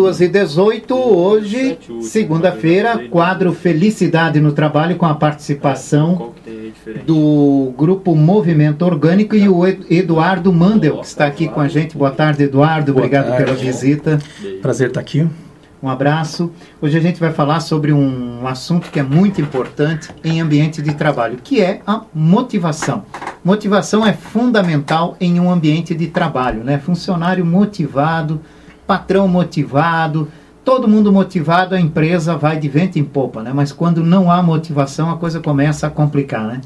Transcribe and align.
2 0.00 0.20
e 0.20 0.28
18, 0.28 0.94
hoje, 0.94 1.76
segunda-feira, 2.02 3.08
quadro 3.08 3.52
Felicidade 3.52 4.38
no 4.38 4.52
Trabalho 4.52 4.94
com 4.94 5.04
a 5.04 5.14
participação 5.16 6.34
do 7.04 7.74
grupo 7.76 8.14
Movimento 8.14 8.82
Orgânico 8.82 9.34
e 9.34 9.48
o 9.48 9.66
Eduardo 9.66 10.52
Mandel, 10.52 10.98
que 10.98 11.06
está 11.06 11.26
aqui 11.26 11.48
com 11.48 11.60
a 11.60 11.66
gente. 11.66 11.98
Boa 11.98 12.12
tarde, 12.12 12.44
Eduardo. 12.44 12.92
Obrigado 12.92 13.36
pela 13.36 13.56
visita. 13.56 14.20
Prazer 14.62 14.86
estar 14.86 15.00
aqui. 15.00 15.26
Um 15.82 15.88
abraço. 15.88 16.52
Hoje 16.80 16.96
a 16.96 17.00
gente 17.00 17.18
vai 17.18 17.32
falar 17.32 17.58
sobre 17.58 17.92
um 17.92 18.46
assunto 18.46 18.92
que 18.92 19.00
é 19.00 19.02
muito 19.02 19.40
importante 19.40 20.10
em 20.22 20.40
ambiente 20.40 20.80
de 20.80 20.94
trabalho, 20.94 21.38
que 21.42 21.60
é 21.60 21.80
a 21.84 22.02
motivação. 22.14 23.04
Motivação 23.44 24.06
é 24.06 24.12
fundamental 24.12 25.16
em 25.20 25.40
um 25.40 25.50
ambiente 25.50 25.92
de 25.92 26.06
trabalho, 26.06 26.62
né? 26.62 26.78
Funcionário 26.78 27.44
motivado 27.44 28.40
patrão 28.88 29.28
motivado, 29.28 30.28
todo 30.64 30.88
mundo 30.88 31.12
motivado, 31.12 31.74
a 31.74 31.80
empresa 31.80 32.38
vai 32.38 32.58
de 32.58 32.70
vento 32.70 32.98
em 32.98 33.04
popa, 33.04 33.42
né? 33.42 33.52
Mas 33.54 33.70
quando 33.70 34.02
não 34.02 34.30
há 34.30 34.42
motivação, 34.42 35.10
a 35.10 35.16
coisa 35.18 35.40
começa 35.40 35.86
a 35.86 35.90
complicar, 35.90 36.46
né? 36.46 36.62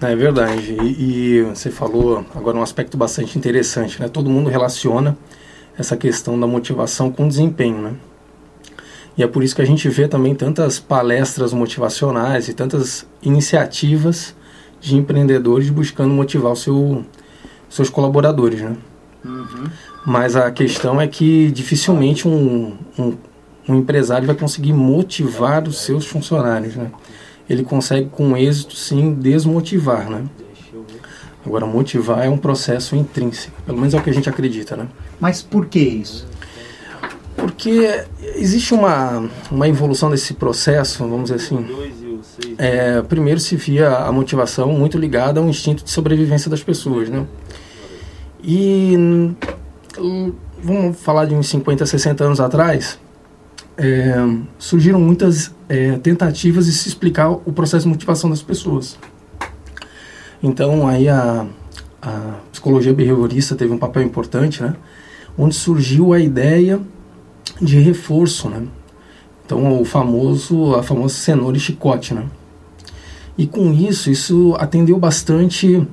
É 0.00 0.14
verdade. 0.14 0.76
E, 0.80 1.38
e, 1.38 1.42
você 1.42 1.68
falou 1.68 2.24
agora 2.32 2.56
um 2.56 2.62
aspecto 2.62 2.96
bastante 2.96 3.36
interessante, 3.36 4.00
né? 4.00 4.08
Todo 4.08 4.30
mundo 4.30 4.48
relaciona 4.48 5.18
essa 5.76 5.96
questão 5.96 6.38
da 6.38 6.46
motivação 6.46 7.10
com 7.10 7.26
desempenho, 7.26 7.78
né? 7.82 7.92
E 9.16 9.24
é 9.24 9.26
por 9.26 9.42
isso 9.42 9.56
que 9.56 9.62
a 9.62 9.66
gente 9.66 9.88
vê 9.88 10.06
também 10.06 10.36
tantas 10.36 10.78
palestras 10.78 11.52
motivacionais 11.52 12.48
e 12.48 12.54
tantas 12.54 13.04
iniciativas 13.20 14.32
de 14.80 14.94
empreendedores 14.94 15.68
buscando 15.70 16.14
motivar 16.14 16.52
o 16.52 16.56
seu, 16.56 17.04
seus 17.68 17.90
colaboradores, 17.90 18.60
né? 18.60 18.76
Uhum. 19.24 19.64
Mas 20.06 20.36
a 20.36 20.50
questão 20.50 21.00
é 21.00 21.06
que 21.06 21.50
dificilmente 21.50 22.26
um, 22.26 22.76
um, 22.98 23.16
um 23.68 23.74
empresário 23.76 24.26
vai 24.26 24.36
conseguir 24.36 24.72
motivar 24.72 25.66
os 25.68 25.80
seus 25.80 26.06
funcionários, 26.06 26.76
né? 26.76 26.90
Ele 27.48 27.62
consegue 27.62 28.08
com 28.08 28.36
êxito, 28.36 28.76
sim, 28.76 29.14
desmotivar, 29.14 30.08
né? 30.08 30.24
Agora, 31.44 31.64
motivar 31.64 32.26
é 32.26 32.28
um 32.28 32.36
processo 32.36 32.94
intrínseco, 32.94 33.56
pelo 33.64 33.78
menos 33.78 33.94
é 33.94 33.98
o 33.98 34.02
que 34.02 34.10
a 34.10 34.12
gente 34.12 34.28
acredita, 34.28 34.76
né? 34.76 34.86
Mas 35.18 35.40
por 35.40 35.66
que 35.66 35.78
isso? 35.78 36.26
Porque 37.36 38.04
existe 38.34 38.74
uma, 38.74 39.30
uma 39.50 39.68
evolução 39.68 40.10
desse 40.10 40.34
processo, 40.34 40.98
vamos 40.98 41.30
dizer 41.30 41.36
assim. 41.36 41.66
É, 42.58 43.00
primeiro 43.02 43.38
se 43.38 43.56
via 43.56 43.96
a 43.96 44.12
motivação 44.12 44.72
muito 44.72 44.98
ligada 44.98 45.40
ao 45.40 45.48
instinto 45.48 45.84
de 45.84 45.90
sobrevivência 45.90 46.50
das 46.50 46.62
pessoas, 46.62 47.08
né? 47.08 47.24
E 48.42 48.94
vamos 50.62 51.00
falar 51.00 51.26
de 51.26 51.34
uns 51.34 51.48
50, 51.48 51.86
60 51.86 52.24
anos 52.24 52.40
atrás, 52.40 52.98
é, 53.76 54.14
surgiram 54.58 55.00
muitas 55.00 55.54
é, 55.68 55.92
tentativas 55.98 56.66
de 56.66 56.72
se 56.72 56.88
explicar 56.88 57.30
o 57.30 57.52
processo 57.52 57.84
de 57.84 57.90
motivação 57.90 58.28
das 58.28 58.42
pessoas. 58.42 58.98
Então 60.42 60.86
aí 60.86 61.08
a, 61.08 61.46
a 62.02 62.34
psicologia 62.50 62.92
behaviorista 62.92 63.54
teve 63.54 63.72
um 63.72 63.78
papel 63.78 64.02
importante, 64.02 64.62
né? 64.62 64.74
Onde 65.36 65.54
surgiu 65.54 66.12
a 66.12 66.18
ideia 66.18 66.80
de 67.60 67.78
reforço, 67.78 68.48
né? 68.48 68.66
Então 69.46 69.80
o 69.80 69.84
famoso, 69.84 70.74
a 70.74 70.82
famosa 70.82 71.14
cenoura 71.14 71.56
e 71.56 71.60
chicote, 71.60 72.14
né? 72.14 72.26
E 73.36 73.46
com 73.46 73.72
isso, 73.72 74.10
isso 74.10 74.56
atendeu 74.58 74.98
bastante 74.98 75.86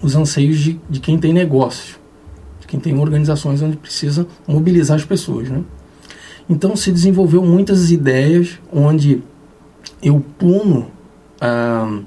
os 0.00 0.14
anseios 0.14 0.58
de, 0.58 0.80
de 0.88 1.00
quem 1.00 1.18
tem 1.18 1.32
negócio 1.32 1.98
quem 2.68 2.78
tem 2.78 2.96
organizações 2.98 3.62
onde 3.62 3.76
precisa 3.76 4.26
mobilizar 4.46 4.96
as 4.96 5.04
pessoas, 5.04 5.48
né? 5.48 5.64
Então 6.48 6.76
se 6.76 6.92
desenvolveu 6.92 7.42
muitas 7.42 7.90
ideias 7.90 8.60
onde 8.72 9.22
eu 10.02 10.22
puno, 10.38 10.90
ah, 11.40 12.00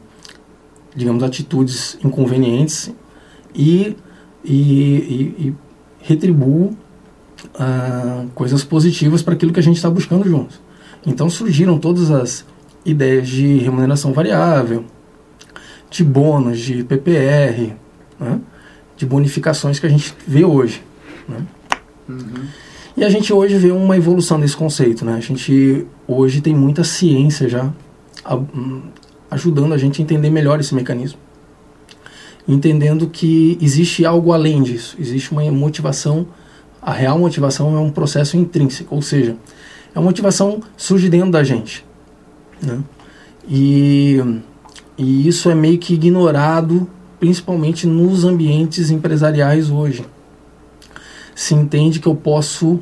digamos, 0.96 1.24
atitudes 1.24 1.98
inconvenientes 2.04 2.92
e, 3.54 3.98
e, 4.44 4.54
e, 4.54 5.48
e 5.48 5.56
retribuo 6.00 6.78
ah, 7.56 8.26
coisas 8.36 8.64
positivas 8.64 9.22
para 9.24 9.34
aquilo 9.34 9.52
que 9.52 9.60
a 9.60 9.64
gente 9.64 9.78
está 9.78 9.90
buscando 9.90 10.28
juntos. 10.28 10.62
Então 11.06 11.30
surgiram 11.30 11.80
todas 11.80 12.12
as 12.12 12.46
ideias 12.86 13.28
de 13.28 13.58
remuneração 13.58 14.14
variável, 14.14 14.86
de 15.90 16.04
bônus, 16.04 16.60
de 16.60 16.84
PPR, 16.84 17.74
né? 18.20 18.40
De 19.02 19.06
bonificações 19.08 19.80
que 19.80 19.88
a 19.88 19.90
gente 19.90 20.14
vê 20.28 20.46
hoje. 20.46 20.84
Né? 21.28 21.44
Uhum. 22.08 22.46
E 22.96 23.04
a 23.04 23.10
gente 23.10 23.34
hoje 23.34 23.58
vê 23.58 23.72
uma 23.72 23.98
evolução 23.98 24.40
desse 24.40 24.56
conceito. 24.56 25.04
Né? 25.04 25.16
A 25.16 25.20
gente 25.20 25.88
hoje 26.08 26.40
tem 26.40 26.54
muita 26.54 26.84
ciência 26.84 27.50
já 27.50 27.74
hum, 28.56 28.84
ajudando 29.32 29.74
a 29.74 29.78
gente 29.78 30.00
a 30.00 30.04
entender 30.04 30.30
melhor 30.30 30.60
esse 30.60 30.76
mecanismo. 30.76 31.18
Entendendo 32.48 33.08
que 33.08 33.58
existe 33.60 34.06
algo 34.06 34.34
além 34.34 34.62
disso, 34.62 34.96
existe 35.00 35.32
uma 35.32 35.44
motivação, 35.52 36.28
a 36.80 36.92
real 36.92 37.18
motivação 37.18 37.76
é 37.76 37.80
um 37.80 37.90
processo 37.90 38.38
intrínseco, 38.38 38.94
ou 38.94 39.02
seja, 39.02 39.36
é 39.96 40.00
uma 40.00 40.06
motivação 40.06 40.62
surge 40.78 41.10
dentro 41.10 41.32
da 41.32 41.44
gente. 41.44 41.84
Né? 42.62 42.80
E, 43.50 44.22
e 44.96 45.28
isso 45.28 45.50
é 45.50 45.56
meio 45.56 45.80
que 45.80 45.96
ignorado 45.96 46.88
principalmente 47.22 47.86
nos 47.86 48.26
ambientes 48.26 48.90
empresariais 48.90 49.70
hoje. 49.70 50.04
Se 51.36 51.54
entende 51.54 52.00
que 52.00 52.08
eu 52.08 52.16
posso 52.16 52.80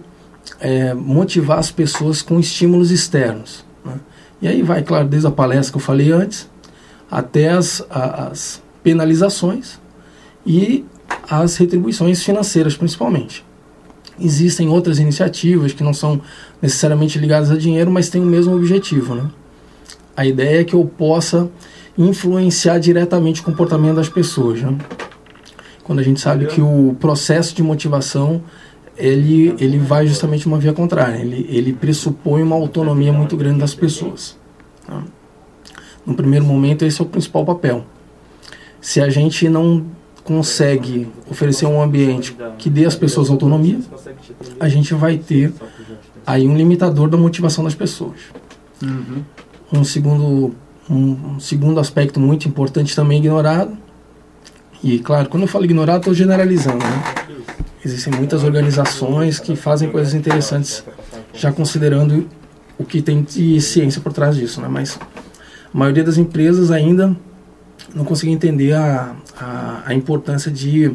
é, 0.62 0.94
motivar 0.94 1.60
as 1.60 1.70
pessoas 1.70 2.22
com 2.22 2.40
estímulos 2.40 2.90
externos. 2.90 3.66
Né? 3.84 4.00
E 4.42 4.48
aí 4.48 4.62
vai, 4.62 4.82
claro, 4.82 5.10
desde 5.10 5.28
a 5.28 5.32
palestra 5.32 5.74
que 5.74 5.78
eu 5.78 5.82
falei 5.82 6.14
antes, 6.14 6.50
até 7.12 7.50
as, 7.50 7.86
as 7.90 8.64
penalizações 8.82 9.78
e 10.46 10.86
as 11.30 11.58
retribuições 11.58 12.24
financeiras, 12.24 12.78
principalmente. 12.78 13.46
Existem 14.18 14.70
outras 14.70 15.00
iniciativas 15.00 15.74
que 15.74 15.84
não 15.84 15.94
são 15.94 16.22
necessariamente 16.62 17.20
ligadas 17.20 17.52
a 17.52 17.58
dinheiro, 17.58 17.92
mas 17.92 18.10
têm 18.10 18.22
o 18.22 18.26
mesmo 18.26 18.56
objetivo. 18.56 19.16
Né? 19.16 19.30
A 20.16 20.26
ideia 20.26 20.62
é 20.62 20.64
que 20.64 20.76
eu 20.76 20.86
possa 20.86 21.52
influenciar 22.00 22.80
diretamente 22.80 23.42
o 23.42 23.44
comportamento 23.44 23.96
das 23.96 24.08
pessoas. 24.08 24.62
Né? 24.62 24.78
Quando 25.84 26.00
a 26.00 26.04
gente 26.04 26.20
sabe 26.22 26.46
que 26.46 26.62
o 26.62 26.96
processo 27.00 27.54
de 27.54 27.62
motivação 27.62 28.42
ele, 28.98 29.56
ele 29.60 29.78
vai 29.78 30.08
justamente 30.08 30.48
uma 30.48 30.58
via 30.58 30.74
contrária, 30.74 31.18
ele, 31.18 31.46
ele 31.50 31.74
pressupõe 31.74 32.42
uma 32.42 32.56
autonomia 32.56 33.12
muito 33.12 33.36
grande 33.36 33.60
das 33.60 33.74
pessoas. 33.74 34.38
Tá? 34.86 35.04
No 36.06 36.14
primeiro 36.14 36.46
momento, 36.46 36.86
esse 36.86 37.02
é 37.02 37.04
o 37.04 37.08
principal 37.08 37.46
papel. 37.46 37.86
Se 38.82 39.02
a 39.02 39.10
gente 39.10 39.48
não 39.50 39.86
consegue 40.24 41.08
oferecer 41.30 41.66
um 41.66 41.82
ambiente 41.82 42.36
que 42.58 42.70
dê 42.70 42.86
às 42.86 42.96
pessoas 42.96 43.30
autonomia, 43.30 43.80
a 44.60 44.70
gente 44.70 44.94
vai 44.94 45.18
ter 45.18 45.52
aí 46.26 46.48
um 46.48 46.56
limitador 46.56 47.10
da 47.10 47.18
motivação 47.18 47.64
das 47.64 47.76
pessoas. 47.76 48.20
Uhum. 48.82 49.24
Um 49.74 49.84
segundo 49.84 50.54
um, 50.90 51.40
segundo 51.40 51.80
aspecto 51.80 52.20
muito 52.20 52.48
importante 52.48 52.96
também 52.96 53.20
ignorado, 53.20 53.78
e 54.84 55.00
claro, 55.00 55.28
quando 55.30 55.44
eu 55.44 55.48
falo 55.48 55.66
ignorado, 55.66 56.00
estou 56.00 56.14
generalizando, 56.14 56.78
né? 56.78 57.04
Existem 57.84 58.14
muitas 58.14 58.44
organizações 58.44 59.40
que 59.40 59.56
fazem 59.56 59.90
coisas 59.90 60.14
interessantes, 60.14 60.84
já 61.34 61.52
considerando 61.52 62.28
o 62.78 62.86
que 62.86 63.02
tem 63.02 63.22
de 63.22 63.60
ciência 63.62 64.02
por 64.02 64.14
trás 64.14 64.36
disso, 64.36 64.62
né? 64.62 64.68
Mas 64.70 64.98
a 65.74 65.78
maioria 65.78 66.04
das 66.04 66.18
empresas 66.18 66.72
ainda 66.72 67.16
não 67.94 68.06
consegue 68.06 68.32
entender 68.32 68.74
a, 68.74 69.16
a, 69.38 69.84
a 69.88 69.94
importância 69.94 70.50
de 70.50 70.94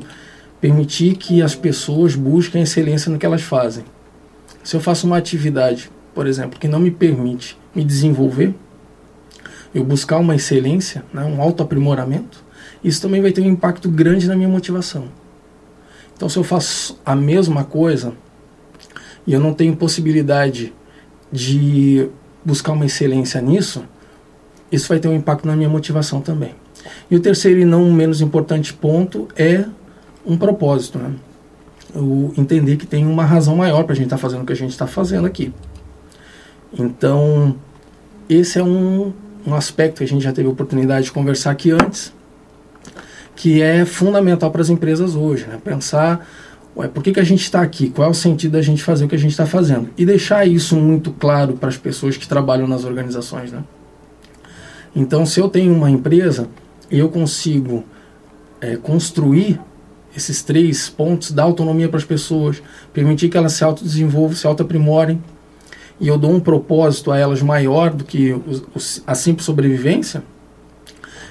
permitir 0.61 1.17
que 1.17 1.43
as 1.43 1.55
pessoas 1.55 2.15
busquem 2.15 2.63
excelência 2.63 3.13
no 3.13 3.19
que 3.19 3.27
elas 3.27 3.43
fazem. 3.43 3.85
Se 4.63 4.75
eu 4.75 4.81
faço 4.81 5.07
uma 5.07 5.19
atividade, 5.19 5.91
por 6.15 6.27
exemplo, 6.27 6.59
que 6.59 6.67
não 6.67 6.81
me 6.81 6.91
permite 6.91 7.59
me 7.75 7.85
desenvolver, 7.85 8.55
eu 9.75 9.85
buscar 9.85 10.19
uma 10.19 10.37
excelência, 10.37 11.05
né, 11.13 11.25
um 11.25 11.43
autoaprimoramento, 11.43 12.45
isso 12.83 13.03
também 13.03 13.21
vai 13.21 13.33
ter 13.33 13.41
um 13.41 13.47
impacto 13.47 13.91
grande 13.91 14.29
na 14.29 14.37
minha 14.37 14.49
motivação. 14.49 15.09
Então, 16.17 16.29
se 16.29 16.37
eu 16.37 16.45
faço 16.45 17.01
a 17.05 17.17
mesma 17.17 17.65
coisa 17.65 18.13
e 19.27 19.33
eu 19.33 19.41
não 19.41 19.53
tenho 19.53 19.75
possibilidade 19.75 20.73
de 21.33 22.09
buscar 22.45 22.73
uma 22.73 22.87
excelência 22.87 23.41
nisso, 23.41 23.85
isso 24.71 24.89
vai 24.89 25.01
ter 25.01 25.09
um 25.09 25.15
impacto 25.15 25.47
na 25.47 25.57
minha 25.57 25.69
motivação 25.69 26.21
também. 26.21 26.55
E 27.11 27.17
o 27.17 27.21
terceiro 27.21 27.61
e 27.61 27.65
não 27.65 27.91
menos 27.91 28.21
importante 28.21 28.73
ponto 28.73 29.29
é 29.37 29.65
um 30.25 30.37
propósito, 30.37 30.99
né? 30.99 31.13
O 31.95 32.33
entender 32.37 32.77
que 32.77 32.87
tem 32.87 33.07
uma 33.07 33.25
razão 33.25 33.57
maior 33.57 33.85
para 33.85 33.93
a 33.93 33.97
gente 33.97 34.07
estar 34.07 34.17
tá 34.17 34.23
fazendo 34.23 34.43
o 34.43 34.47
que 34.47 34.53
a 34.53 34.57
gente 34.57 34.71
está 34.71 34.87
fazendo 34.87 35.27
aqui. 35.27 35.53
Então, 36.77 37.57
esse 38.29 38.59
é 38.59 38.65
um 38.65 39.13
um 39.47 39.55
aspecto 39.55 39.99
que 39.99 40.05
a 40.05 40.09
gente 40.09 40.23
já 40.23 40.33
teve 40.33 40.49
oportunidade 40.49 41.07
de 41.07 41.13
conversar 41.13 41.51
aqui 41.51 41.71
antes, 41.71 42.13
que 43.37 43.61
é 43.61 43.85
fundamental 43.85 44.51
para 44.51 44.63
as 44.63 44.71
empresas 44.71 45.15
hoje, 45.15 45.47
né? 45.47 45.59
pensar 45.63 46.27
Ué, 46.77 46.89
por 46.89 47.05
que, 47.05 47.13
que 47.13 47.21
a 47.21 47.25
gente 47.25 47.43
está 47.43 47.63
aqui? 47.63 47.89
Qual 47.89 48.09
é 48.09 48.11
o 48.11 48.15
sentido 48.15 48.53
da 48.53 48.63
gente 48.63 48.83
fazer 48.83 49.05
o 49.05 49.09
que 49.09 49.15
a 49.15 49.19
gente 49.19 49.31
está 49.31 49.47
fazendo? 49.47 49.91
E 49.97 50.05
deixar 50.05 50.45
isso 50.45 50.75
muito 50.75 51.13
claro 51.13 51.55
para 51.55 51.69
as 51.69 51.77
pessoas 51.77 52.17
que 52.17 52.27
trabalham 52.27 52.67
nas 52.67 52.85
organizações. 52.85 53.53
Né? 53.53 53.63
Então, 54.95 55.25
se 55.25 55.39
eu 55.39 55.49
tenho 55.49 55.73
uma 55.73 55.89
empresa 55.89 56.49
e 56.91 56.99
eu 56.99 57.09
consigo 57.09 57.85
é, 58.61 58.77
construir 58.77 59.61
esses 60.17 60.43
três 60.43 60.89
pontos, 60.89 61.31
dar 61.31 61.45
autonomia 61.45 61.89
para 61.89 61.99
as 61.99 62.05
pessoas, 62.05 62.61
permitir 62.93 63.29
que 63.29 63.37
elas 63.37 63.53
se 63.53 63.63
autodesenvolvam, 63.63 64.37
se 64.37 64.47
autoaprimorem, 64.47 65.23
e 66.01 66.09
eu 66.09 66.19
dou 66.19 66.33
um 66.33 66.41
propósito 66.41 67.13
a 67.13 67.19
elas 67.19 67.41
maior 67.43 67.91
do 67.91 68.05
que 68.05 68.35
a 69.07 69.15
simples 69.15 69.47
sobrevivência, 69.47 70.23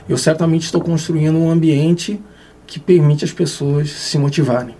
eu 0.08 0.18
certamente 0.18 0.64
estou 0.64 0.82
construindo 0.82 1.38
um 1.38 1.50
ambiente 1.50 2.20
que 2.66 2.80
permite 2.80 3.24
as 3.24 3.32
pessoas 3.32 3.90
se 3.90 4.18
motivarem. 4.18 4.76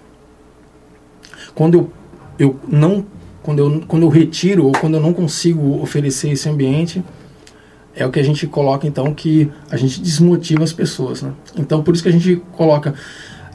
Quando 1.54 1.76
eu, 1.76 1.92
eu 2.40 2.60
não 2.68 3.06
quando 3.42 3.60
eu, 3.60 3.84
quando 3.86 4.04
eu 4.04 4.10
retiro 4.10 4.66
ou 4.66 4.72
quando 4.72 4.94
eu 4.94 5.02
não 5.02 5.14
consigo 5.14 5.82
oferecer 5.82 6.30
esse 6.30 6.48
ambiente, 6.48 7.04
é 7.94 8.06
o 8.06 8.10
que 8.10 8.20
a 8.20 8.24
gente 8.24 8.48
coloca 8.48 8.88
então 8.88 9.14
que 9.14 9.52
a 9.70 9.76
gente 9.76 10.02
desmotiva 10.02 10.64
as 10.64 10.72
pessoas. 10.72 11.22
Né? 11.22 11.34
Então 11.58 11.84
por 11.84 11.94
isso 11.94 12.02
que 12.02 12.10
a 12.10 12.12
gente 12.12 12.42
coloca. 12.54 12.94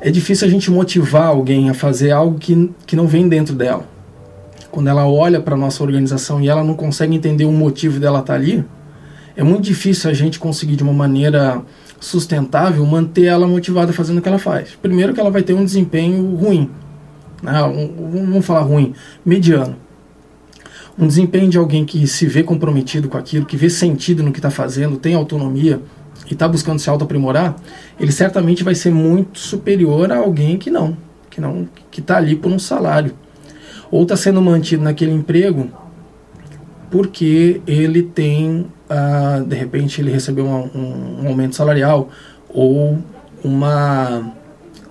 É 0.00 0.10
difícil 0.10 0.46
a 0.46 0.50
gente 0.50 0.70
motivar 0.70 1.26
alguém 1.26 1.70
a 1.70 1.74
fazer 1.74 2.12
algo 2.12 2.38
que, 2.38 2.70
que 2.86 2.94
não 2.94 3.06
vem 3.06 3.28
dentro 3.28 3.54
dela. 3.54 3.88
Quando 4.70 4.88
ela 4.88 5.06
olha 5.06 5.40
para 5.40 5.56
nossa 5.56 5.82
organização 5.82 6.40
e 6.40 6.48
ela 6.48 6.62
não 6.62 6.74
consegue 6.74 7.14
entender 7.14 7.44
o 7.44 7.52
motivo 7.52 7.98
dela 7.98 8.20
estar 8.20 8.34
tá 8.34 8.38
ali, 8.38 8.64
é 9.36 9.42
muito 9.42 9.62
difícil 9.62 10.10
a 10.10 10.12
gente 10.12 10.38
conseguir 10.38 10.76
de 10.76 10.82
uma 10.82 10.92
maneira 10.92 11.62
sustentável 12.00 12.84
manter 12.84 13.26
ela 13.26 13.46
motivada 13.46 13.92
fazendo 13.92 14.18
o 14.18 14.22
que 14.22 14.28
ela 14.28 14.38
faz. 14.38 14.76
Primeiro 14.80 15.14
que 15.14 15.20
ela 15.20 15.30
vai 15.30 15.42
ter 15.42 15.54
um 15.54 15.64
desempenho 15.64 16.34
ruim, 16.34 16.70
né? 17.42 17.62
um, 17.62 18.10
vamos 18.10 18.44
falar 18.44 18.62
ruim, 18.62 18.94
mediano. 19.24 19.76
Um 20.98 21.06
desempenho 21.06 21.48
de 21.48 21.56
alguém 21.56 21.84
que 21.84 22.06
se 22.08 22.26
vê 22.26 22.42
comprometido 22.42 23.08
com 23.08 23.16
aquilo, 23.16 23.46
que 23.46 23.56
vê 23.56 23.70
sentido 23.70 24.22
no 24.22 24.32
que 24.32 24.38
está 24.38 24.50
fazendo, 24.50 24.96
tem 24.96 25.14
autonomia 25.14 25.80
e 26.28 26.32
está 26.32 26.48
buscando 26.48 26.78
se 26.80 26.90
auto-aprimorar, 26.90 27.56
ele 27.98 28.10
certamente 28.10 28.64
vai 28.64 28.74
ser 28.74 28.90
muito 28.90 29.38
superior 29.38 30.10
a 30.10 30.18
alguém 30.18 30.58
que 30.58 30.70
não, 30.70 30.96
que 31.30 31.40
não, 31.40 31.68
que 31.90 32.00
está 32.00 32.16
ali 32.16 32.34
por 32.34 32.50
um 32.50 32.58
salário, 32.58 33.14
ou 33.90 34.02
está 34.02 34.16
sendo 34.16 34.40
mantido 34.42 34.82
naquele 34.82 35.12
emprego 35.12 35.70
porque 36.90 37.60
ele 37.66 38.02
tem, 38.02 38.66
uh, 38.88 39.44
de 39.44 39.54
repente, 39.54 40.00
ele 40.00 40.10
recebeu 40.10 40.46
um, 40.46 41.22
um 41.22 41.28
aumento 41.28 41.54
salarial 41.54 42.08
ou 42.48 42.98
uma, 43.44 44.32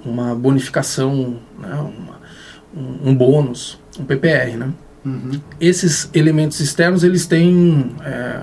uma 0.06 0.36
bonificação, 0.36 1.38
né, 1.60 1.74
uma, 1.74 2.20
um, 2.76 3.10
um 3.10 3.16
bônus, 3.16 3.80
um 4.00 4.06
PPR, 4.06 4.58
né? 4.58 4.70
Uhum. 5.04 5.32
Esses 5.60 6.10
elementos 6.14 6.60
externos 6.60 7.04
eles 7.04 7.26
têm 7.26 7.96
é, 8.04 8.42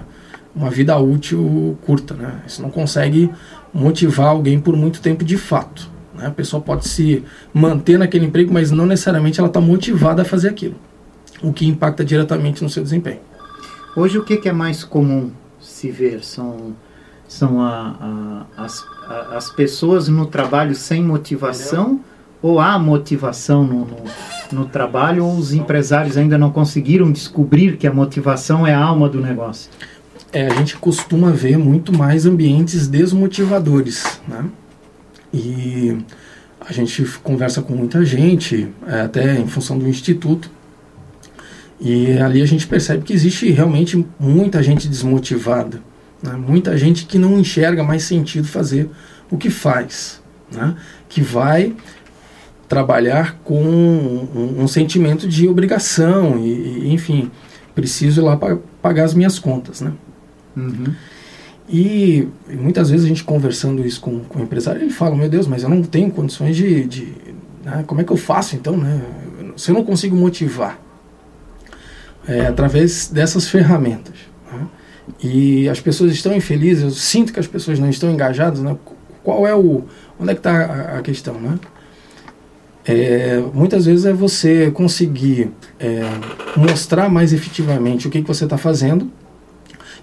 uma 0.55 0.71
vida 0.71 0.97
útil 0.99 1.79
curta, 1.85 2.15
né? 2.15 2.41
Isso 2.47 2.63
não 2.63 2.71
consegue 2.71 3.31
motivar 3.73 4.29
alguém 4.29 4.59
por 4.59 4.77
muito 4.77 5.01
tempo 5.01 5.25
de 5.25 5.37
fato. 5.37 5.91
Né? 6.15 6.27
A 6.27 6.31
pessoa 6.31 6.63
pode 6.63 6.89
se 6.89 7.23
manter 7.53 7.99
naquele 7.99 8.27
emprego, 8.27 8.53
mas 8.53 8.71
não 8.71 8.87
necessariamente 8.87 9.41
ela 9.41 9.49
está 9.49 9.61
motivada 9.61 10.23
a 10.23 10.25
fazer 10.25 10.49
aquilo, 10.49 10.77
o 11.43 11.53
que 11.53 11.67
impacta 11.67 12.05
diretamente 12.05 12.63
no 12.63 12.71
seu 12.71 12.83
desempenho. 12.83 13.21
Hoje 13.97 14.19
o 14.19 14.25
que, 14.25 14.37
que 14.37 14.49
é 14.49 14.53
mais 14.53 14.83
comum 14.83 15.31
se 15.61 15.91
ver? 15.91 16.25
São, 16.25 16.75
são 17.29 17.61
a, 17.61 18.47
a, 18.57 18.65
as, 18.65 18.85
a, 19.09 19.37
as 19.37 19.51
pessoas 19.51 20.09
no 20.09 20.27
trabalho 20.27 20.75
sem 20.75 21.03
motivação 21.03 22.01
ou 22.43 22.61
há 22.61 22.79
motivação 22.79 23.65
no, 23.65 23.87
no, 23.87 23.97
no, 24.53 24.67
trabalho 24.67 25.25
ou 25.25 25.37
os 25.37 25.55
empresários 25.55 26.17
ainda 26.17 26.37
não 26.37 26.51
conseguiram 26.51 27.11
descobrir 27.11 27.77
que 27.77 27.87
a 27.87 27.93
motivação 27.93 28.67
é 28.67 28.75
a 28.75 28.83
alma 28.83 29.09
do 29.09 29.21
negócio? 29.21 29.71
É, 30.33 30.49
a 30.49 30.55
gente 30.55 30.77
costuma 30.77 31.31
ver 31.31 31.57
muito 31.57 31.97
mais 31.97 32.27
ambientes 32.27 32.89
desmotivadores, 32.89 34.21
né? 34.27 34.45
E 35.35 35.99
a 36.61 36.73
gente 36.73 37.05
conversa 37.25 37.61
com 37.61 37.75
muita 37.75 38.05
gente, 38.05 38.69
é, 38.87 39.01
até 39.01 39.39
em 39.39 39.49
função 39.49 39.77
do 39.77 39.89
instituto, 39.89 40.49
e 41.81 42.13
ali 42.19 42.41
a 42.41 42.47
gente 42.47 42.67
percebe 42.67 43.03
que 43.03 43.13
existe 43.13 43.51
realmente 43.51 44.07
muita 44.19 44.63
gente 44.63 44.89
desmotivada, 44.89 45.83
né? 46.23 46.33
muita 46.33 46.79
gente 46.79 47.05
que 47.05 47.19
não 47.19 47.39
enxerga 47.39 47.83
mais 47.83 48.05
sentido 48.05 48.47
fazer 48.47 48.89
o 49.29 49.37
que 49.37 49.51
faz, 49.51 50.23
né? 50.53 50.77
que 51.09 51.21
vai 51.21 51.75
trabalhar 52.69 53.41
com 53.45 53.61
um, 53.61 54.63
um, 54.63 54.69
sentimento 54.69 55.29
de 55.29 55.49
obrigação 55.49 56.39
e, 56.39 56.85
e 56.85 56.93
enfim, 56.93 57.31
preciso 57.75 58.21
ir 58.21 58.25
lá 58.25 58.37
para 58.37 58.57
pagar 58.81 59.05
as 59.05 59.15
minhas 59.15 59.39
contas, 59.39 59.81
né? 59.81 59.93
Uhum. 60.57 60.95
E, 61.69 62.29
muitas 62.49 62.91
vezes 62.91 63.07
a 63.07 63.09
gente 63.09 63.25
conversando 63.25 63.87
isso 63.87 64.01
com, 64.01 64.21
com 64.21 64.39
o 64.39 64.43
empresário, 64.43 64.83
ele 64.83 64.91
fala, 64.91 65.17
meu 65.17 65.29
Deus, 65.29 65.47
mas 65.47 65.63
eu 65.63 65.69
não 65.69 65.83
tenho 65.83 66.11
condições 66.11 66.57
de... 66.57 66.85
de 66.85 67.15
né? 67.65 67.85
Como 67.87 68.01
é 68.01 68.05
que 68.05 68.13
eu 68.13 68.17
faço 68.17 68.55
então, 68.55 68.77
né? 68.77 69.03
Se 69.57 69.71
eu 69.71 69.75
não 69.75 69.85
consigo 69.85 70.15
motivar, 70.15 70.79
é, 72.29 72.47
através 72.47 73.09
dessas 73.09 73.49
ferramentas. 73.49 74.15
Né? 74.53 74.67
E 75.23 75.69
as 75.69 75.81
pessoas 75.81 76.13
estão 76.13 76.35
infelizes, 76.35 76.83
eu 76.83 76.91
sinto 76.91 77.33
que 77.33 77.41
as 77.41 77.47
pessoas 77.47 77.79
não 77.79 77.89
estão 77.89 78.11
engajadas, 78.11 78.61
né? 78.61 78.77
Qual 79.23 79.47
é 79.47 79.55
o... 79.55 79.85
Onde 80.21 80.31
é 80.31 80.35
que 80.35 80.41
está 80.41 80.65
a, 80.65 80.99
a, 80.99 81.03
questão, 81.03 81.41
né? 81.41 81.59
É, 82.87 83.43
muitas 83.55 83.87
vezes 83.87 84.05
é 84.05 84.13
você 84.13 84.71
conseguir 84.71 85.51
é, 85.81 86.03
mostrar 86.55 87.09
mais 87.09 87.33
efetivamente 87.33 88.07
o 88.07 88.11
que, 88.11 88.21
que 88.21 88.29
você 88.29 88.45
está 88.45 88.59
fazendo 88.59 89.11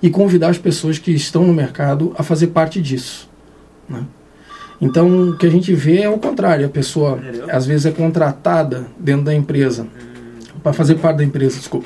e 0.01 0.09
convidar 0.09 0.49
as 0.49 0.57
pessoas 0.57 0.97
que 0.97 1.11
estão 1.11 1.45
no 1.45 1.53
mercado 1.53 2.13
a 2.17 2.23
fazer 2.23 2.47
parte 2.47 2.81
disso. 2.81 3.29
Né? 3.87 4.03
Então, 4.79 5.29
o 5.29 5.37
que 5.37 5.45
a 5.45 5.49
gente 5.49 5.73
vê 5.73 6.01
é 6.01 6.09
o 6.09 6.17
contrário. 6.17 6.65
A 6.65 6.69
pessoa, 6.69 7.19
às 7.49 7.65
vezes, 7.65 7.85
é 7.85 7.91
contratada 7.91 8.87
dentro 8.97 9.25
da 9.25 9.33
empresa, 9.33 9.87
para 10.63 10.73
fazer 10.73 10.95
parte 10.95 11.17
da 11.17 11.23
empresa, 11.23 11.59
desculpa 11.59 11.85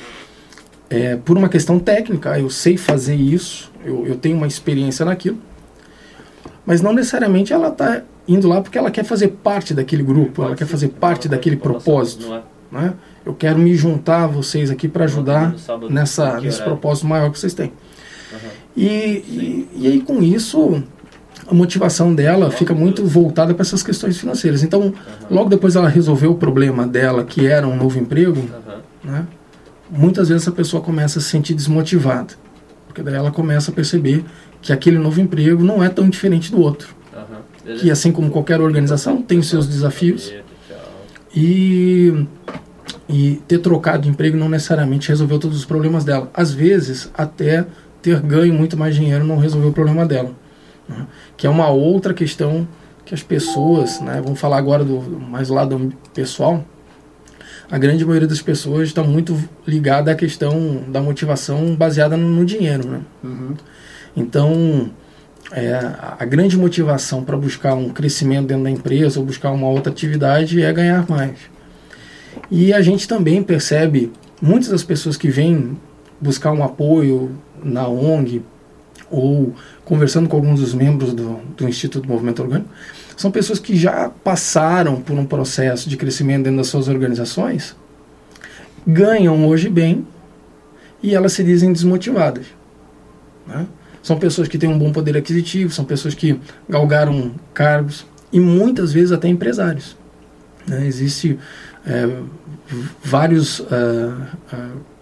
é, 0.88 1.16
por 1.16 1.36
uma 1.36 1.48
questão 1.48 1.78
técnica, 1.78 2.38
eu 2.38 2.48
sei 2.48 2.76
fazer 2.76 3.16
isso, 3.16 3.70
eu, 3.84 4.06
eu 4.06 4.16
tenho 4.16 4.36
uma 4.36 4.46
experiência 4.46 5.04
naquilo, 5.04 5.38
mas 6.64 6.80
não 6.80 6.92
necessariamente 6.92 7.52
ela 7.52 7.68
está 7.68 8.02
indo 8.26 8.48
lá 8.48 8.60
porque 8.60 8.78
ela 8.78 8.90
quer 8.90 9.04
fazer 9.04 9.28
parte 9.28 9.74
daquele 9.74 10.02
grupo, 10.02 10.42
ela 10.42 10.54
quer 10.54 10.66
fazer 10.66 10.88
parte 10.88 11.28
daquele 11.28 11.56
propósito. 11.56 12.42
Né? 12.70 12.94
Eu 13.24 13.34
quero 13.34 13.58
me 13.58 13.74
juntar 13.74 14.24
a 14.24 14.26
vocês 14.26 14.70
aqui 14.70 14.88
para 14.88 15.04
ajudar 15.04 15.54
nessa, 15.88 16.40
nesse 16.40 16.62
propósito 16.62 17.06
maior 17.06 17.30
que 17.30 17.38
vocês 17.38 17.54
têm. 17.54 17.72
E, 18.76 18.86
e, 18.86 19.68
e, 19.76 19.86
aí 19.86 20.00
com 20.00 20.22
isso 20.22 20.82
a 21.46 21.54
motivação 21.54 22.14
dela 22.14 22.50
fica 22.50 22.74
muito 22.74 23.04
voltada 23.04 23.54
para 23.54 23.62
essas 23.62 23.82
questões 23.82 24.18
financeiras. 24.18 24.62
Então, 24.62 24.92
logo 25.30 25.48
depois 25.48 25.76
ela 25.76 25.88
resolveu 25.88 26.32
o 26.32 26.34
problema 26.36 26.86
dela, 26.86 27.24
que 27.24 27.46
era 27.46 27.66
um 27.68 27.76
novo 27.76 27.98
emprego, 27.98 28.42
né? 29.04 29.26
muitas 29.90 30.28
vezes 30.28 30.48
a 30.48 30.52
pessoa 30.52 30.82
começa 30.82 31.18
a 31.18 31.22
se 31.22 31.28
sentir 31.28 31.54
desmotivada. 31.54 32.34
Porque 32.86 33.02
daí 33.02 33.14
ela 33.14 33.30
começa 33.30 33.70
a 33.70 33.74
perceber 33.74 34.24
que 34.60 34.72
aquele 34.72 34.98
novo 34.98 35.20
emprego 35.20 35.62
não 35.62 35.84
é 35.84 35.88
tão 35.88 36.08
diferente 36.08 36.50
do 36.50 36.60
outro. 36.60 36.94
Uhum. 37.14 37.76
Que 37.76 37.90
assim 37.90 38.10
como 38.10 38.30
qualquer 38.30 38.60
organização 38.60 39.22
tem 39.22 39.38
os 39.38 39.48
seus 39.48 39.68
desafios. 39.68 40.32
E, 41.34 42.26
e 43.08 43.42
ter 43.46 43.58
trocado 43.58 44.04
de 44.04 44.08
emprego 44.08 44.36
não 44.36 44.48
necessariamente 44.48 45.10
resolveu 45.10 45.38
todos 45.38 45.58
os 45.58 45.64
problemas 45.64 46.04
dela. 46.04 46.30
Às 46.32 46.52
vezes, 46.52 47.10
até 47.14 47.66
ter 48.06 48.20
ganho 48.20 48.54
muito 48.54 48.76
mais 48.76 48.94
dinheiro 48.94 49.24
não 49.24 49.36
resolveu 49.36 49.70
o 49.70 49.72
problema 49.72 50.06
dela. 50.06 50.30
Né? 50.88 51.08
Que 51.36 51.44
é 51.44 51.50
uma 51.50 51.68
outra 51.68 52.14
questão 52.14 52.66
que 53.04 53.12
as 53.12 53.22
pessoas, 53.22 54.00
né, 54.00 54.20
vamos 54.22 54.38
falar 54.38 54.58
agora 54.58 54.84
do 54.84 55.00
mais 55.00 55.48
lado 55.48 55.92
pessoal, 56.14 56.64
a 57.68 57.78
grande 57.78 58.04
maioria 58.04 58.28
das 58.28 58.40
pessoas 58.40 58.88
está 58.88 59.02
muito 59.02 59.36
ligada 59.66 60.12
à 60.12 60.14
questão 60.14 60.84
da 60.86 61.00
motivação 61.00 61.74
baseada 61.74 62.16
no, 62.16 62.44
dinheiro, 62.44 62.88
né? 62.88 63.00
Uhum. 63.24 63.54
Então, 64.16 64.90
é, 65.50 65.74
a 66.18 66.24
grande 66.24 66.56
motivação 66.56 67.24
para 67.24 67.36
buscar 67.36 67.74
um 67.74 67.88
crescimento 67.88 68.46
dentro 68.46 68.62
da 68.62 68.70
empresa 68.70 69.18
ou 69.18 69.26
buscar 69.26 69.50
uma 69.50 69.68
outra 69.68 69.92
atividade 69.92 70.62
é 70.62 70.72
ganhar 70.72 71.04
mais. 71.08 71.38
E 72.48 72.72
a 72.72 72.80
gente 72.80 73.08
também 73.08 73.42
percebe 73.42 74.12
muitas 74.40 74.68
das 74.68 74.84
pessoas 74.84 75.16
que 75.16 75.28
vêm 75.28 75.76
buscar 76.20 76.52
um 76.52 76.62
apoio 76.62 77.36
na 77.66 77.88
ONG 77.88 78.42
ou 79.10 79.54
conversando 79.84 80.28
com 80.28 80.36
alguns 80.36 80.60
dos 80.60 80.74
membros 80.74 81.12
do, 81.12 81.40
do 81.56 81.68
Instituto 81.68 82.08
Movimento 82.08 82.42
Orgânico, 82.42 82.68
são 83.16 83.30
pessoas 83.30 83.58
que 83.58 83.76
já 83.76 84.10
passaram 84.22 85.00
por 85.00 85.16
um 85.16 85.24
processo 85.24 85.88
de 85.88 85.96
crescimento 85.96 86.44
dentro 86.44 86.58
das 86.58 86.66
suas 86.68 86.88
organizações, 86.88 87.76
ganham 88.86 89.46
hoje 89.46 89.68
bem 89.68 90.06
e 91.02 91.14
elas 91.14 91.32
se 91.32 91.42
dizem 91.42 91.72
desmotivadas. 91.72 92.46
Né? 93.46 93.66
São 94.02 94.18
pessoas 94.18 94.48
que 94.48 94.58
têm 94.58 94.68
um 94.68 94.78
bom 94.78 94.92
poder 94.92 95.16
aquisitivo, 95.16 95.72
são 95.72 95.84
pessoas 95.84 96.14
que 96.14 96.38
galgaram 96.68 97.32
cargos 97.54 98.06
e 98.32 98.38
muitas 98.38 98.92
vezes 98.92 99.12
até 99.12 99.28
empresários. 99.28 99.96
Né? 100.66 100.86
Existe 100.86 101.38
é, 101.86 102.20
vários 103.02 103.60
uh, 103.60 103.64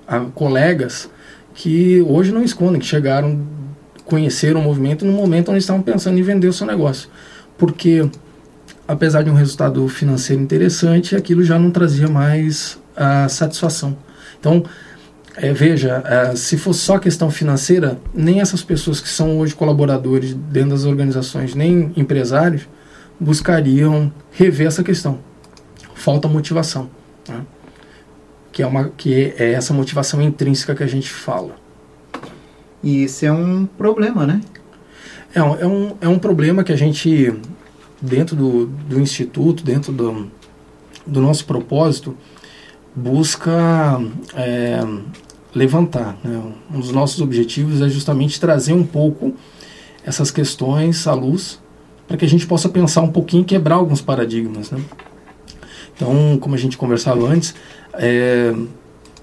uh, 0.09 0.31
colegas 0.35 1.11
que 1.55 2.03
hoje 2.03 2.33
não 2.33 2.43
escondem, 2.43 2.81
que 2.81 2.87
chegaram, 2.87 3.41
conheceram 4.05 4.61
o 4.61 4.65
movimento 4.65 5.05
no 5.05 5.13
momento 5.13 5.51
onde 5.51 5.59
estavam 5.59 5.81
pensando 5.81 6.19
em 6.19 6.23
vender 6.23 6.49
o 6.49 6.53
seu 6.53 6.67
negócio. 6.67 7.09
Porque, 7.57 8.09
apesar 8.87 9.23
de 9.23 9.31
um 9.31 9.35
resultado 9.35 9.87
financeiro 9.89 10.43
interessante, 10.43 11.15
aquilo 11.15 11.45
já 11.45 11.59
não 11.59 11.71
trazia 11.71 12.09
mais 12.09 12.79
a 12.97 13.29
satisfação. 13.29 13.97
Então, 14.39 14.65
é, 15.37 15.53
veja, 15.53 16.03
é, 16.07 16.37
se 16.37 16.57
fosse 16.59 16.81
só 16.81 16.99
questão 16.99 17.31
financeira, 17.31 17.99
nem 18.13 18.41
essas 18.41 18.63
pessoas 18.63 19.01
que 19.01 19.09
são 19.09 19.39
hoje 19.39 19.55
colaboradores 19.55 20.35
dentro 20.35 20.71
das 20.71 20.85
organizações, 20.85 21.55
nem 21.55 21.93
empresários, 21.97 22.69
buscariam 23.19 24.13
rever 24.33 24.67
essa 24.67 24.83
questão. 24.83 25.21
Falta 25.95 26.29
motivação. 26.29 26.91
Né? 27.29 27.41
Que, 28.55 28.63
é 28.63 28.67
uma, 28.67 28.89
que 28.97 29.35
é 29.37 29.53
essa 29.53 29.75
motivação 29.75 30.23
intrínseca 30.23 30.75
que 30.75 30.83
a 30.83 30.87
gente 30.87 31.11
fala. 31.11 31.57
E 32.83 33.03
isso 33.05 33.27
é 33.27 33.33
um 33.33 33.67
problema, 33.67 34.25
né? 34.27 34.41
É 35.35 35.43
um, 35.43 35.57
é 35.57 35.67
um, 35.67 35.97
é 36.03 36.09
um 36.09 36.19
problema 36.19 36.63
que 36.63 36.73
a 36.73 36.77
gente, 36.77 37.35
dentro 38.01 38.37
do, 38.37 38.67
do 38.67 39.01
Instituto, 39.01 39.65
dentro 39.65 39.93
do, 39.93 40.31
do 41.05 41.21
nosso 41.21 41.45
propósito, 41.45 42.17
busca 42.95 44.01
é, 44.37 44.81
levantar. 45.53 46.17
Né? 46.23 46.41
Um 46.73 46.79
dos 46.79 46.93
nossos 46.93 47.21
objetivos 47.21 47.83
é 47.83 47.89
justamente 47.89 48.39
trazer 48.39 48.73
um 48.73 48.85
pouco 48.87 49.35
essas 50.05 50.31
questões 50.31 51.07
à 51.09 51.15
luz 51.15 51.59
para 52.07 52.17
que 52.17 52.25
a 52.25 52.29
gente 52.29 52.47
possa 52.47 52.69
pensar 52.69 53.01
um 53.01 53.11
pouquinho 53.11 53.43
e 53.43 53.47
quebrar 53.47 53.77
alguns 53.77 54.01
paradigmas. 54.01 54.71
Né? 54.71 54.81
Então, 55.97 56.39
como 56.39 56.55
a 56.55 56.59
gente 56.59 56.77
conversava 56.77 57.27
antes, 57.27 57.55
é, 57.99 58.55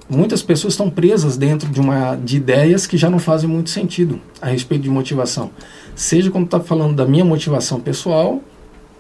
muitas 0.10 0.42
pessoas 0.42 0.74
estão 0.74 0.90
presas 0.90 1.38
dentro 1.38 1.70
de, 1.70 1.80
uma, 1.80 2.16
de 2.16 2.38
ideias 2.38 2.86
que 2.86 2.98
já 2.98 3.10
não 3.10 3.20
fazem 3.20 3.50
muito 3.50 3.70
sentido 3.70 4.20
a 4.42 4.48
respeito 4.48 4.84
de 4.84 4.90
motivação. 4.90 5.52
Seja 5.96 6.30
quando 6.30 6.46
está 6.46 6.60
falando 6.60 6.96
da 6.96 7.06
minha 7.06 7.26
motivação 7.26 7.80
pessoal, 7.80 8.42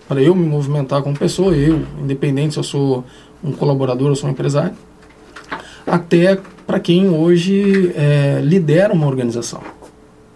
para 0.08 0.22
eu 0.22 0.36
me 0.36 0.46
movimentar 0.46 1.01
como 1.01 1.18
pessoa, 1.18 1.56
eu, 1.56 1.86
independente 2.01 2.54
se 2.54 2.60
eu 2.60 2.63
sou 2.63 3.04
um 3.44 3.51
colaborador 3.51 4.10
ou 4.10 4.16
sou 4.16 4.30
um 4.30 4.32
empresário, 4.34 4.74
até 5.86 6.40
para 6.68 6.80
quem 6.80 7.10
hoje 7.10 7.92
é, 7.96 8.42
lidera 8.44 8.94
uma 8.94 9.08
organização. 9.08 9.62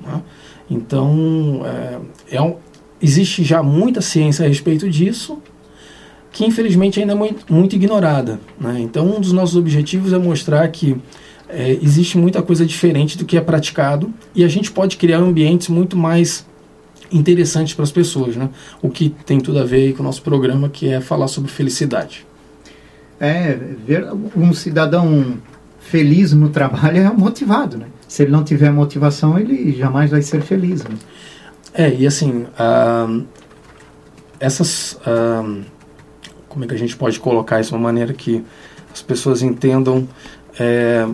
Né? 0.02 0.22
Então, 0.70 1.62
é, 1.66 2.38
é 2.38 2.42
um, 2.42 2.56
existe 3.02 3.44
já 3.44 3.62
muita 3.62 4.02
ciência 4.02 4.46
a 4.46 4.48
respeito 4.48 4.90
disso, 4.90 5.42
que 6.36 6.46
infelizmente 6.46 7.00
ainda 7.00 7.14
é 7.14 7.16
muito, 7.16 7.52
muito 7.52 7.78
ignorada. 7.78 8.42
Né? 8.60 8.82
Então, 8.82 9.16
um 9.16 9.22
dos 9.22 9.32
nossos 9.32 9.56
objetivos 9.56 10.12
é 10.12 10.18
mostrar 10.18 10.68
que 10.68 10.98
é, 11.48 11.72
existe 11.82 12.18
muita 12.18 12.42
coisa 12.42 12.66
diferente 12.66 13.18
do 13.18 13.24
que 13.24 13.38
é 13.38 13.42
praticado 13.42 14.14
e 14.36 14.44
a 14.44 14.48
gente 14.50 14.70
pode 14.70 14.98
criar 14.98 15.20
ambientes 15.20 15.70
muito 15.70 15.96
mais 15.96 16.46
interessantes 17.10 17.74
para 17.74 17.84
as 17.84 17.92
pessoas, 17.92 18.36
né? 18.36 18.50
O 18.82 18.90
que 18.90 19.10
tem 19.26 19.40
tudo 19.40 19.60
a 19.60 19.64
ver 19.64 19.94
com 19.94 20.02
o 20.02 20.06
nosso 20.06 20.22
programa, 20.24 20.68
que 20.68 20.90
é 20.90 21.00
falar 21.00 21.30
sobre 21.30 21.50
felicidade. 21.50 22.26
É, 23.18 23.58
ver 23.88 24.06
um 24.36 24.52
cidadão 24.54 25.38
feliz 25.80 26.34
no 26.34 26.50
trabalho 26.50 26.98
é 26.98 27.10
motivado, 27.14 27.78
né? 27.78 27.86
Se 28.10 28.24
ele 28.24 28.32
não 28.32 28.44
tiver 28.44 28.72
motivação, 28.72 29.40
ele 29.40 29.72
jamais 29.78 30.12
vai 30.12 30.22
ser 30.22 30.42
feliz. 30.42 30.84
Né? 30.84 30.96
É, 31.74 31.94
e 31.94 32.06
assim, 32.06 32.46
uh, 32.60 33.26
essas. 34.38 35.00
Uh, 35.08 35.75
como 36.56 36.64
é 36.64 36.68
que 36.70 36.74
a 36.74 36.78
gente 36.78 36.96
pode 36.96 37.20
colocar 37.20 37.60
isso 37.60 37.72
de 37.72 37.76
uma 37.76 37.84
maneira 37.84 38.14
que 38.14 38.42
as 38.94 39.02
pessoas 39.02 39.42
entendam? 39.42 40.08
É, 40.58 41.06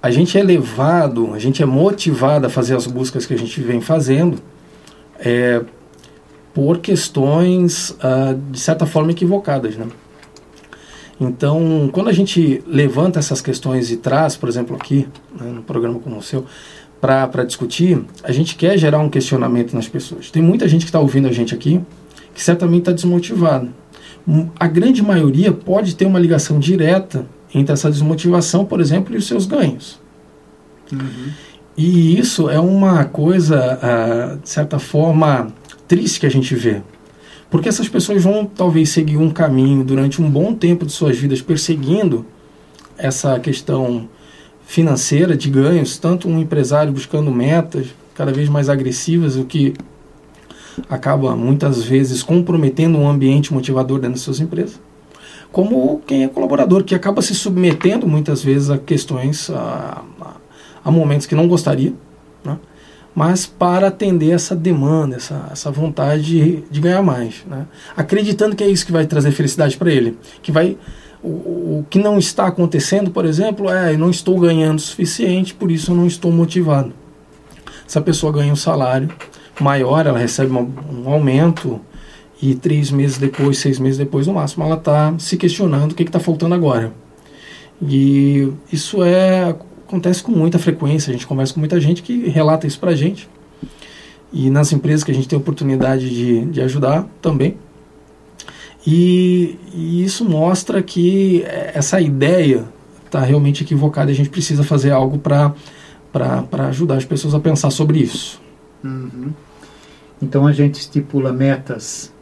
a 0.00 0.12
gente 0.12 0.38
é 0.38 0.42
levado, 0.44 1.34
a 1.34 1.40
gente 1.40 1.60
é 1.60 1.66
motivado 1.66 2.46
a 2.46 2.48
fazer 2.48 2.76
as 2.76 2.86
buscas 2.86 3.26
que 3.26 3.34
a 3.34 3.36
gente 3.36 3.60
vem 3.60 3.80
fazendo 3.80 4.38
é, 5.18 5.60
por 6.54 6.78
questões, 6.78 7.90
uh, 7.90 8.38
de 8.48 8.60
certa 8.60 8.86
forma, 8.86 9.10
equivocadas, 9.10 9.76
né? 9.76 9.88
Então, 11.20 11.90
quando 11.92 12.06
a 12.06 12.12
gente 12.12 12.62
levanta 12.64 13.18
essas 13.18 13.40
questões 13.40 13.90
e 13.90 13.96
traz, 13.96 14.36
por 14.36 14.48
exemplo, 14.48 14.76
aqui, 14.76 15.08
né, 15.32 15.50
no 15.50 15.62
programa 15.64 15.98
como 15.98 16.16
o 16.18 16.22
seu, 16.22 16.46
para 17.00 17.42
discutir, 17.42 18.04
a 18.22 18.30
gente 18.30 18.54
quer 18.54 18.78
gerar 18.78 19.00
um 19.00 19.10
questionamento 19.10 19.74
nas 19.74 19.88
pessoas. 19.88 20.30
Tem 20.30 20.40
muita 20.40 20.68
gente 20.68 20.82
que 20.82 20.90
está 20.90 21.00
ouvindo 21.00 21.26
a 21.26 21.32
gente 21.32 21.52
aqui 21.52 21.80
que 22.32 22.44
certamente 22.44 22.82
está 22.82 22.92
desmotivado. 22.92 23.68
A 24.58 24.66
grande 24.66 25.02
maioria 25.02 25.52
pode 25.52 25.94
ter 25.94 26.04
uma 26.04 26.18
ligação 26.18 26.58
direta 26.58 27.26
entre 27.54 27.72
essa 27.72 27.90
desmotivação, 27.90 28.64
por 28.64 28.80
exemplo, 28.80 29.14
e 29.14 29.18
os 29.18 29.26
seus 29.26 29.46
ganhos. 29.46 29.98
Uhum. 30.92 31.30
E 31.76 32.18
isso 32.18 32.50
é 32.50 32.58
uma 32.58 33.04
coisa, 33.04 33.78
ah, 33.80 34.38
de 34.42 34.48
certa 34.48 34.78
forma, 34.78 35.48
triste 35.86 36.20
que 36.20 36.26
a 36.26 36.30
gente 36.30 36.54
vê. 36.54 36.82
Porque 37.50 37.68
essas 37.68 37.88
pessoas 37.88 38.22
vão 38.22 38.44
talvez 38.44 38.90
seguir 38.90 39.16
um 39.16 39.30
caminho 39.30 39.82
durante 39.82 40.20
um 40.20 40.30
bom 40.30 40.54
tempo 40.54 40.84
de 40.84 40.92
suas 40.92 41.16
vidas 41.16 41.40
perseguindo 41.40 42.26
essa 42.98 43.38
questão 43.40 44.08
financeira 44.66 45.34
de 45.34 45.48
ganhos, 45.48 45.96
tanto 45.96 46.28
um 46.28 46.38
empresário 46.38 46.92
buscando 46.92 47.30
metas 47.30 47.86
cada 48.14 48.32
vez 48.32 48.48
mais 48.48 48.68
agressivas, 48.68 49.36
o 49.36 49.44
que 49.44 49.72
acaba 50.88 51.34
muitas 51.36 51.82
vezes 51.82 52.22
comprometendo 52.22 52.98
um 52.98 53.08
ambiente 53.08 53.52
motivador 53.52 53.98
dentro 53.98 54.14
das 54.14 54.22
suas 54.22 54.40
empresas, 54.40 54.80
como 55.50 56.00
quem 56.06 56.24
é 56.24 56.28
colaborador, 56.28 56.84
que 56.84 56.94
acaba 56.94 57.22
se 57.22 57.34
submetendo 57.34 58.06
muitas 58.06 58.42
vezes 58.42 58.70
a 58.70 58.78
questões, 58.78 59.50
a, 59.50 60.02
a 60.84 60.90
momentos 60.90 61.26
que 61.26 61.34
não 61.34 61.48
gostaria, 61.48 61.92
né? 62.44 62.58
mas 63.14 63.46
para 63.46 63.88
atender 63.88 64.30
essa 64.30 64.54
demanda, 64.54 65.16
essa, 65.16 65.48
essa 65.50 65.70
vontade 65.70 66.22
de, 66.22 66.64
de 66.70 66.80
ganhar 66.80 67.02
mais, 67.02 67.44
né? 67.46 67.66
acreditando 67.96 68.54
que 68.54 68.62
é 68.62 68.68
isso 68.68 68.84
que 68.84 68.92
vai 68.92 69.06
trazer 69.06 69.32
felicidade 69.32 69.76
para 69.76 69.90
ele, 69.90 70.18
que 70.42 70.52
vai 70.52 70.76
o, 71.22 71.28
o, 71.28 71.86
que 71.90 71.98
não 71.98 72.18
está 72.18 72.46
acontecendo, 72.46 73.10
por 73.10 73.24
exemplo, 73.24 73.68
é 73.70 73.94
eu 73.94 73.98
não 73.98 74.10
estou 74.10 74.38
ganhando 74.38 74.78
o 74.78 74.82
suficiente, 74.82 75.52
por 75.52 75.70
isso 75.70 75.90
eu 75.90 75.96
não 75.96 76.06
estou 76.06 76.30
motivado. 76.30 76.92
Se 77.86 77.98
a 77.98 78.00
pessoa 78.00 78.32
ganha 78.32 78.52
um 78.52 78.56
salário 78.56 79.08
maior, 79.62 80.06
ela 80.06 80.18
recebe 80.18 80.50
uma, 80.50 80.60
um 80.60 81.08
aumento 81.08 81.80
e 82.40 82.54
três 82.54 82.90
meses 82.90 83.18
depois, 83.18 83.58
seis 83.58 83.78
meses 83.78 83.98
depois, 83.98 84.26
no 84.26 84.34
máximo, 84.34 84.64
ela 84.64 84.76
está 84.76 85.14
se 85.18 85.36
questionando 85.36 85.92
o 85.92 85.94
que 85.94 86.02
está 86.04 86.20
faltando 86.20 86.54
agora. 86.54 86.92
E 87.82 88.52
isso 88.72 89.02
é 89.02 89.54
acontece 89.86 90.22
com 90.22 90.30
muita 90.32 90.58
frequência. 90.58 91.10
A 91.10 91.12
gente 91.12 91.26
conversa 91.26 91.54
com 91.54 91.60
muita 91.60 91.80
gente 91.80 92.02
que 92.02 92.28
relata 92.28 92.66
isso 92.66 92.78
para 92.78 92.90
a 92.90 92.94
gente. 92.94 93.28
E 94.32 94.50
nas 94.50 94.72
empresas 94.72 95.02
que 95.02 95.10
a 95.10 95.14
gente 95.14 95.26
tem 95.26 95.38
oportunidade 95.38 96.10
de, 96.10 96.44
de 96.46 96.60
ajudar 96.60 97.06
também. 97.22 97.56
E, 98.86 99.58
e 99.74 100.04
isso 100.04 100.24
mostra 100.24 100.82
que 100.82 101.42
essa 101.74 102.00
ideia 102.00 102.64
está 103.06 103.20
realmente 103.20 103.62
equivocada 103.62 104.10
e 104.10 104.14
a 104.14 104.16
gente 104.16 104.28
precisa 104.28 104.62
fazer 104.62 104.90
algo 104.90 105.18
para 105.18 105.54
ajudar 106.68 106.96
as 106.96 107.04
pessoas 107.04 107.34
a 107.34 107.40
pensar 107.40 107.70
sobre 107.70 107.98
isso. 107.98 108.40
Uhum. 108.84 109.32
Então 110.20 110.46
a 110.46 110.52
gente 110.52 110.74
estipula 110.74 111.32
metas 111.32 112.12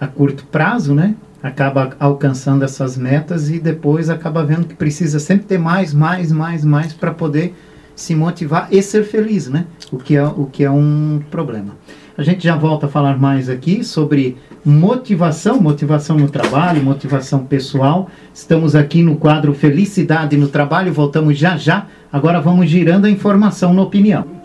a 0.00 0.06
curto 0.06 0.44
prazo, 0.46 0.94
né? 0.94 1.14
acaba 1.46 1.90
alcançando 1.98 2.64
essas 2.64 2.96
metas 2.96 3.50
e 3.50 3.58
depois 3.58 4.10
acaba 4.10 4.44
vendo 4.44 4.66
que 4.66 4.74
precisa 4.74 5.18
sempre 5.18 5.46
ter 5.46 5.58
mais, 5.58 5.92
mais, 5.94 6.32
mais, 6.32 6.64
mais 6.64 6.92
para 6.92 7.12
poder 7.12 7.54
se 7.94 8.14
motivar 8.14 8.68
e 8.70 8.82
ser 8.82 9.04
feliz, 9.04 9.48
né? 9.48 9.64
O 9.90 9.96
que 9.96 10.16
é 10.16 10.24
o 10.24 10.46
que 10.46 10.64
é 10.64 10.70
um 10.70 11.22
problema. 11.30 11.76
A 12.18 12.22
gente 12.22 12.44
já 12.44 12.56
volta 12.56 12.86
a 12.86 12.88
falar 12.88 13.18
mais 13.18 13.48
aqui 13.48 13.84
sobre 13.84 14.36
motivação, 14.64 15.60
motivação 15.60 16.16
no 16.16 16.28
trabalho, 16.28 16.82
motivação 16.82 17.44
pessoal. 17.44 18.08
Estamos 18.34 18.74
aqui 18.74 19.02
no 19.02 19.16
quadro 19.16 19.54
Felicidade 19.54 20.36
no 20.36 20.48
Trabalho, 20.48 20.92
voltamos 20.92 21.38
já 21.38 21.56
já. 21.56 21.86
Agora 22.10 22.40
vamos 22.40 22.68
girando 22.68 23.04
a 23.04 23.10
informação 23.10 23.72
na 23.72 23.82
opinião. 23.82 24.35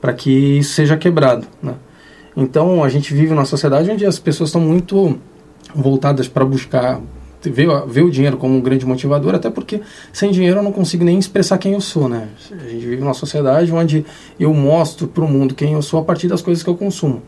Para 0.00 0.12
que 0.12 0.58
isso 0.58 0.74
seja 0.74 0.96
quebrado, 0.96 1.46
né? 1.62 1.74
Então 2.36 2.82
a 2.82 2.88
gente 2.88 3.12
vive 3.12 3.34
numa 3.34 3.44
sociedade 3.44 3.90
onde 3.90 4.06
as 4.06 4.18
pessoas 4.18 4.48
estão 4.48 4.60
muito 4.60 5.18
voltadas 5.74 6.28
para 6.28 6.44
buscar 6.44 7.00
ver, 7.42 7.68
ver 7.86 8.02
o 8.02 8.10
dinheiro 8.10 8.36
como 8.36 8.54
um 8.56 8.60
grande 8.60 8.84
motivador, 8.84 9.34
até 9.34 9.48
porque 9.48 9.80
sem 10.12 10.30
dinheiro 10.30 10.58
eu 10.58 10.62
não 10.62 10.72
consigo 10.72 11.04
nem 11.04 11.18
expressar 11.18 11.58
quem 11.58 11.72
eu 11.72 11.80
sou, 11.80 12.08
né? 12.08 12.28
A 12.50 12.68
gente 12.68 12.86
vive 12.86 13.00
numa 13.00 13.14
sociedade 13.14 13.72
onde 13.72 14.04
eu 14.38 14.52
mostro 14.52 15.06
para 15.06 15.24
o 15.24 15.28
mundo 15.28 15.54
quem 15.54 15.72
eu 15.72 15.82
sou 15.82 16.00
a 16.00 16.04
partir 16.04 16.28
das 16.28 16.42
coisas 16.42 16.62
que 16.62 16.68
eu 16.68 16.76
consumo. 16.76 17.22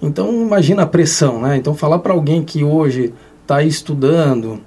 Então 0.00 0.32
imagina 0.42 0.82
a 0.82 0.86
pressão, 0.86 1.40
né? 1.40 1.56
Então 1.56 1.74
falar 1.74 1.98
para 1.98 2.12
alguém 2.12 2.42
que 2.42 2.62
hoje 2.62 3.12
está 3.42 3.62
estudando, 3.62 4.60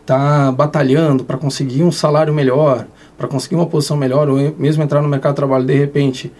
está 0.00 0.50
batalhando 0.50 1.24
para 1.24 1.38
conseguir 1.38 1.82
um 1.82 1.92
salário 1.92 2.34
melhor, 2.34 2.86
para 3.20 3.28
conseguir 3.28 3.54
uma 3.54 3.66
posição 3.66 3.98
melhor, 3.98 4.30
ou 4.30 4.54
mesmo 4.56 4.82
entrar 4.82 5.02
no 5.02 5.08
mercado 5.08 5.32
de 5.32 5.36
trabalho 5.36 5.66
de 5.66 5.74
repente 5.74 6.32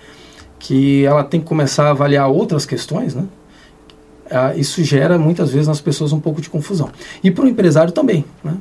que 0.59 1.05
ela 1.05 1.23
tem 1.23 1.39
que 1.39 1.47
começar 1.47 1.89
a 1.89 1.91
avaliar 1.91 2.31
outras 2.31 2.65
questões, 2.65 3.15
né? 3.15 3.25
ah, 4.31 4.55
isso 4.57 4.83
gera 4.83 5.19
muitas 5.19 5.51
vezes 5.51 5.69
nas 5.69 5.79
pessoas 5.79 6.11
um 6.11 6.19
pouco 6.19 6.41
de 6.41 6.49
confusão. 6.49 6.91
E 7.23 7.31
para 7.31 7.45
o 7.45 7.49
empresário 7.49 7.93
também. 7.93 8.25
Né? 8.43 8.57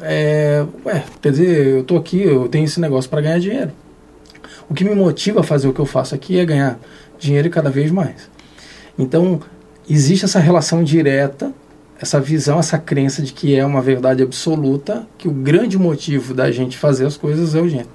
É, 0.00 0.64
ué, 0.86 1.04
quer 1.20 1.32
dizer, 1.32 1.66
eu 1.66 1.80
estou 1.82 1.98
aqui, 1.98 2.22
eu 2.22 2.48
tenho 2.48 2.64
esse 2.64 2.80
negócio 2.80 3.10
para 3.10 3.20
ganhar 3.20 3.38
dinheiro. 3.38 3.72
O 4.66 4.72
que 4.72 4.82
me 4.82 4.94
motiva 4.94 5.40
a 5.40 5.42
fazer 5.42 5.68
o 5.68 5.74
que 5.74 5.80
eu 5.80 5.86
faço 5.86 6.14
aqui 6.14 6.38
é 6.38 6.44
ganhar 6.46 6.78
dinheiro 7.18 7.50
cada 7.50 7.68
vez 7.68 7.90
mais. 7.90 8.30
Então, 8.98 9.38
existe 9.88 10.24
essa 10.24 10.38
relação 10.38 10.82
direta, 10.82 11.52
essa 12.00 12.18
visão, 12.18 12.58
essa 12.58 12.78
crença 12.78 13.22
de 13.22 13.32
que 13.32 13.54
é 13.54 13.64
uma 13.64 13.82
verdade 13.82 14.22
absoluta, 14.22 15.06
que 15.18 15.28
o 15.28 15.30
grande 15.30 15.78
motivo 15.78 16.32
da 16.32 16.50
gente 16.50 16.78
fazer 16.78 17.04
as 17.04 17.16
coisas 17.16 17.54
é 17.54 17.60
o 17.60 17.68
dinheiro. 17.68 17.90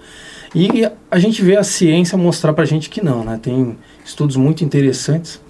E 0.54 0.88
a 1.10 1.18
gente 1.18 1.42
vê 1.42 1.58
a 1.58 1.64
ciência 1.64 2.16
mostrar 2.18 2.54
para 2.54 2.64
a 2.64 2.68
gente 2.68 2.90
que 2.90 3.04
não, 3.04 3.24
né? 3.24 3.40
Tem 3.42 3.76
estudos 4.06 4.36
muito 4.36 4.64
interessantes 4.64 5.42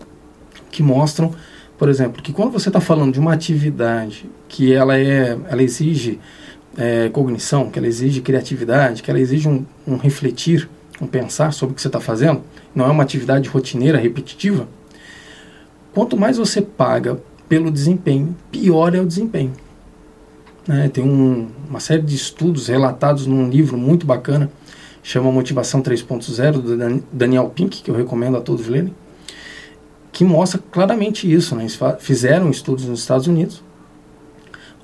que 0.72 0.82
mostram, 0.82 1.34
por 1.78 1.90
exemplo, 1.90 2.24
que 2.24 2.32
quando 2.32 2.52
você 2.52 2.70
está 2.70 2.80
falando 2.80 3.14
de 3.14 3.20
uma 3.20 3.34
atividade 3.34 4.26
que 4.48 4.74
ela 4.74 4.98
é, 4.98 5.38
ela 5.50 5.62
exige 5.62 6.18
é, 6.78 7.10
cognição, 7.10 7.70
que 7.70 7.78
ela 7.78 7.88
exige 7.88 8.22
criatividade, 8.22 9.04
que 9.04 9.12
ela 9.12 9.20
exige 9.20 9.50
um, 9.50 9.66
um 9.86 9.98
refletir, 9.98 10.70
um 11.02 11.08
pensar 11.08 11.52
sobre 11.52 11.74
o 11.74 11.76
que 11.76 11.82
você 11.82 11.90
está 11.90 12.00
fazendo, 12.00 12.42
não 12.74 12.86
é 12.86 12.90
uma 12.90 13.04
atividade 13.04 13.50
rotineira, 13.50 13.98
repetitiva, 13.98 14.68
quanto 15.94 16.18
mais 16.18 16.38
você 16.38 16.62
paga 16.62 17.20
pelo 17.48 17.72
desempenho, 17.72 18.36
pior 18.52 18.96
é 18.96 19.00
o 19.00 19.06
desempenho. 19.06 19.54
Né? 20.68 20.90
Tem 20.90 21.04
um, 21.04 21.48
uma 21.70 21.80
série 21.80 22.02
de 22.02 22.16
estudos 22.16 22.68
relatados 22.68 23.26
num 23.26 23.50
livro 23.50 23.78
muito 23.78 24.06
bacana, 24.06 24.50
chama 25.04 25.32
Motivação 25.32 25.82
3.0, 25.82 26.52
do 26.54 27.04
Daniel 27.12 27.52
Pink, 27.54 27.84
que 27.84 27.92
eu 27.92 27.96
recomendo 27.96 28.38
a 28.38 28.42
todos 28.42 28.68
lerem, 28.68 28.94
que 30.12 30.24
mostra 30.24 30.60
claramente 30.72 31.32
isso. 31.32 31.56
Né? 31.56 31.64
Eles 31.64 31.78
fizeram 32.00 32.50
estudos 32.50 32.86
nos 32.86 33.02
Estados 33.02 33.28
Unidos, 33.28 33.62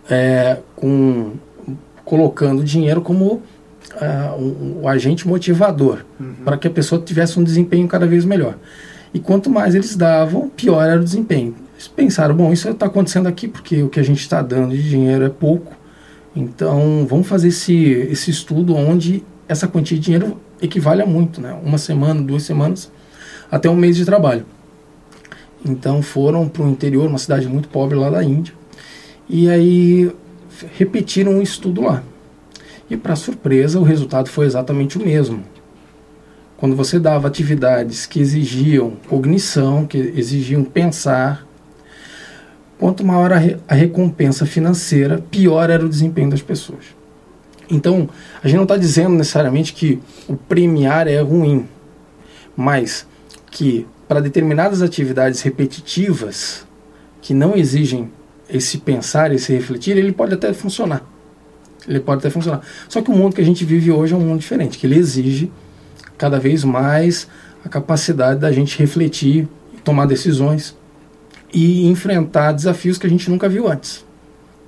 é, 0.09 0.59
com, 0.75 1.33
colocando 2.03 2.63
dinheiro 2.63 3.01
como 3.01 3.41
uh, 3.95 4.81
um, 4.81 4.87
agente 4.87 5.27
motivador, 5.27 6.05
uhum. 6.19 6.35
para 6.43 6.57
que 6.57 6.67
a 6.67 6.71
pessoa 6.71 7.01
tivesse 7.01 7.39
um 7.39 7.43
desempenho 7.43 7.87
cada 7.87 8.05
vez 8.05 8.25
melhor. 8.25 8.55
E 9.13 9.19
quanto 9.19 9.49
mais 9.49 9.75
eles 9.75 9.95
davam, 9.95 10.49
pior 10.49 10.83
era 10.83 10.99
o 10.99 11.03
desempenho. 11.03 11.55
Eles 11.73 11.87
pensaram, 11.87 12.35
bom, 12.35 12.53
isso 12.53 12.69
está 12.69 12.85
acontecendo 12.85 13.27
aqui 13.27 13.47
porque 13.47 13.83
o 13.83 13.89
que 13.89 13.99
a 13.99 14.03
gente 14.03 14.21
está 14.21 14.41
dando 14.41 14.75
de 14.75 14.89
dinheiro 14.89 15.25
é 15.25 15.29
pouco, 15.29 15.73
então 16.35 17.05
vamos 17.09 17.27
fazer 17.27 17.49
esse, 17.49 17.75
esse 17.75 18.31
estudo 18.31 18.75
onde 18.75 19.23
essa 19.47 19.67
quantia 19.67 19.97
de 19.97 20.03
dinheiro 20.03 20.39
equivale 20.61 21.01
a 21.01 21.05
muito, 21.05 21.41
né? 21.41 21.57
uma 21.63 21.77
semana, 21.77 22.21
duas 22.21 22.43
semanas, 22.43 22.91
até 23.49 23.69
um 23.69 23.75
mês 23.75 23.97
de 23.97 24.05
trabalho. 24.05 24.45
Então 25.65 26.01
foram 26.01 26.47
para 26.47 26.63
o 26.63 26.69
interior, 26.69 27.07
uma 27.07 27.17
cidade 27.17 27.47
muito 27.47 27.67
pobre 27.67 27.97
lá 27.97 28.09
da 28.09 28.23
Índia, 28.23 28.53
e 29.27 29.49
aí 29.49 30.11
repetiram 30.77 31.33
um 31.33 31.41
estudo 31.41 31.81
lá. 31.81 32.03
E 32.89 32.97
para 32.97 33.15
surpresa, 33.15 33.79
o 33.79 33.83
resultado 33.83 34.29
foi 34.29 34.45
exatamente 34.45 34.97
o 34.97 35.03
mesmo. 35.03 35.43
Quando 36.61 36.75
você 36.75 36.99
dava 36.99 37.27
atividades 37.27 38.05
que 38.05 38.19
exigiam 38.19 38.91
cognição, 39.09 39.87
que 39.87 39.97
exigiam 39.97 40.63
pensar, 40.63 41.43
quanto 42.77 43.03
maior 43.03 43.33
a, 43.33 43.37
re 43.37 43.57
a 43.67 43.73
recompensa 43.73 44.45
financeira, 44.45 45.17
pior 45.31 45.71
era 45.71 45.83
o 45.83 45.89
desempenho 45.89 46.29
das 46.29 46.43
pessoas. 46.43 46.85
Então, 47.67 48.07
a 48.43 48.47
gente 48.47 48.57
não 48.57 48.65
está 48.65 48.77
dizendo 48.77 49.15
necessariamente 49.15 49.73
que 49.73 49.99
o 50.27 50.35
premiar 50.35 51.07
é 51.07 51.19
ruim, 51.19 51.67
mas 52.55 53.07
que 53.49 53.87
para 54.07 54.21
determinadas 54.21 54.83
atividades 54.83 55.41
repetitivas 55.41 56.67
que 57.23 57.33
não 57.33 57.55
exigem 57.55 58.11
esse 58.47 58.77
pensar, 58.77 59.33
esse 59.33 59.51
refletir, 59.51 59.97
ele 59.97 60.11
pode 60.11 60.35
até 60.35 60.53
funcionar. 60.53 61.03
Ele 61.87 61.99
pode 61.99 62.19
até 62.19 62.29
funcionar. 62.29 62.61
Só 62.87 63.01
que 63.01 63.09
o 63.09 63.15
mundo 63.15 63.33
que 63.33 63.41
a 63.41 63.45
gente 63.45 63.65
vive 63.65 63.91
hoje 63.91 64.13
é 64.13 64.15
um 64.15 64.19
mundo 64.21 64.41
diferente, 64.41 64.77
que 64.77 64.85
ele 64.85 64.99
exige 64.99 65.51
cada 66.21 66.39
vez 66.39 66.63
mais 66.63 67.27
a 67.65 67.67
capacidade 67.67 68.39
da 68.39 68.51
gente 68.51 68.77
refletir, 68.77 69.47
tomar 69.83 70.05
decisões 70.05 70.77
e 71.51 71.87
enfrentar 71.87 72.51
desafios 72.51 72.99
que 72.99 73.07
a 73.07 73.09
gente 73.09 73.27
nunca 73.27 73.49
viu 73.49 73.67
antes. 73.67 74.05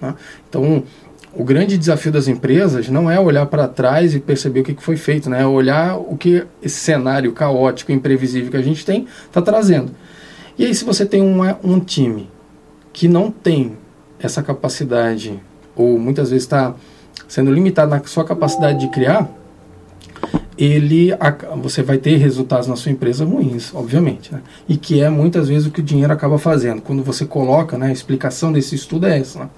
Né? 0.01 0.15
Então, 0.49 0.83
o 1.31 1.43
grande 1.43 1.77
desafio 1.77 2.11
das 2.11 2.27
empresas 2.27 2.89
não 2.89 3.09
é 3.09 3.19
olhar 3.19 3.45
para 3.45 3.67
trás 3.67 4.15
e 4.15 4.19
perceber 4.19 4.61
o 4.61 4.63
que 4.63 4.75
foi 4.83 4.97
feito, 4.97 5.29
né? 5.29 5.43
é 5.43 5.45
olhar 5.45 5.95
o 5.95 6.17
que 6.17 6.43
esse 6.59 6.77
cenário 6.77 7.31
caótico, 7.33 7.91
imprevisível 7.91 8.49
que 8.49 8.57
a 8.57 8.61
gente 8.63 8.83
tem 8.83 9.07
está 9.27 9.39
trazendo. 9.39 9.91
E 10.57 10.65
aí, 10.65 10.73
se 10.73 10.83
você 10.83 11.05
tem 11.05 11.21
um 11.21 11.79
time 11.79 12.31
que 12.91 13.07
não 13.07 13.29
tem 13.29 13.77
essa 14.19 14.41
capacidade, 14.41 15.39
ou 15.75 15.99
muitas 15.99 16.31
vezes 16.31 16.45
está 16.45 16.73
sendo 17.27 17.51
limitado 17.51 17.91
na 17.91 18.03
sua 18.05 18.25
capacidade 18.25 18.79
de 18.79 18.87
criar, 18.89 19.29
ele 20.57 21.11
você 21.61 21.81
vai 21.81 21.97
ter 21.97 22.17
resultados 22.17 22.67
na 22.67 22.75
sua 22.75 22.91
empresa 22.91 23.25
ruins, 23.25 23.73
obviamente, 23.73 24.31
né? 24.31 24.41
e 24.67 24.77
que 24.77 25.01
é 25.01 25.09
muitas 25.09 25.47
vezes 25.47 25.67
o 25.67 25.71
que 25.71 25.79
o 25.79 25.83
dinheiro 25.83 26.13
acaba 26.13 26.37
fazendo. 26.37 26.81
Quando 26.81 27.03
você 27.03 27.25
coloca, 27.25 27.77
né, 27.77 27.87
a 27.87 27.91
explicação 27.91 28.51
desse 28.51 28.75
estudo 28.75 29.07
é 29.07 29.19
essa. 29.19 29.39
Né? 29.39 29.49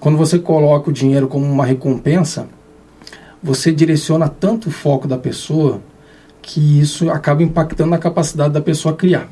Quando 0.00 0.18
você 0.18 0.38
coloca 0.38 0.90
o 0.90 0.92
dinheiro 0.92 1.28
como 1.28 1.46
uma 1.46 1.64
recompensa, 1.64 2.48
você 3.42 3.72
direciona 3.72 4.28
tanto 4.28 4.68
o 4.68 4.72
foco 4.72 5.06
da 5.06 5.18
pessoa 5.18 5.80
que 6.40 6.80
isso 6.80 7.08
acaba 7.10 7.42
impactando 7.42 7.90
na 7.90 7.98
capacidade 7.98 8.52
da 8.52 8.60
pessoa 8.60 8.94
criar. 8.94 9.28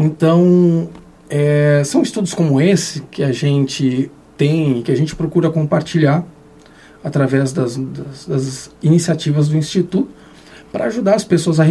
Então, 0.00 0.88
é, 1.28 1.82
são 1.84 2.02
estudos 2.02 2.34
como 2.34 2.60
esse 2.60 3.00
que 3.10 3.22
a 3.22 3.32
gente 3.32 4.10
tem, 4.36 4.82
que 4.82 4.92
a 4.92 4.96
gente 4.96 5.16
procura 5.16 5.50
compartilhar 5.50 6.24
através 7.06 7.52
das, 7.52 7.76
das, 7.76 8.26
das 8.26 8.70
iniciativas 8.82 9.48
do 9.48 9.56
Instituto 9.56 10.08
para 10.72 10.86
ajudar 10.86 11.14
as 11.14 11.22
pessoas 11.22 11.60
a 11.60 11.64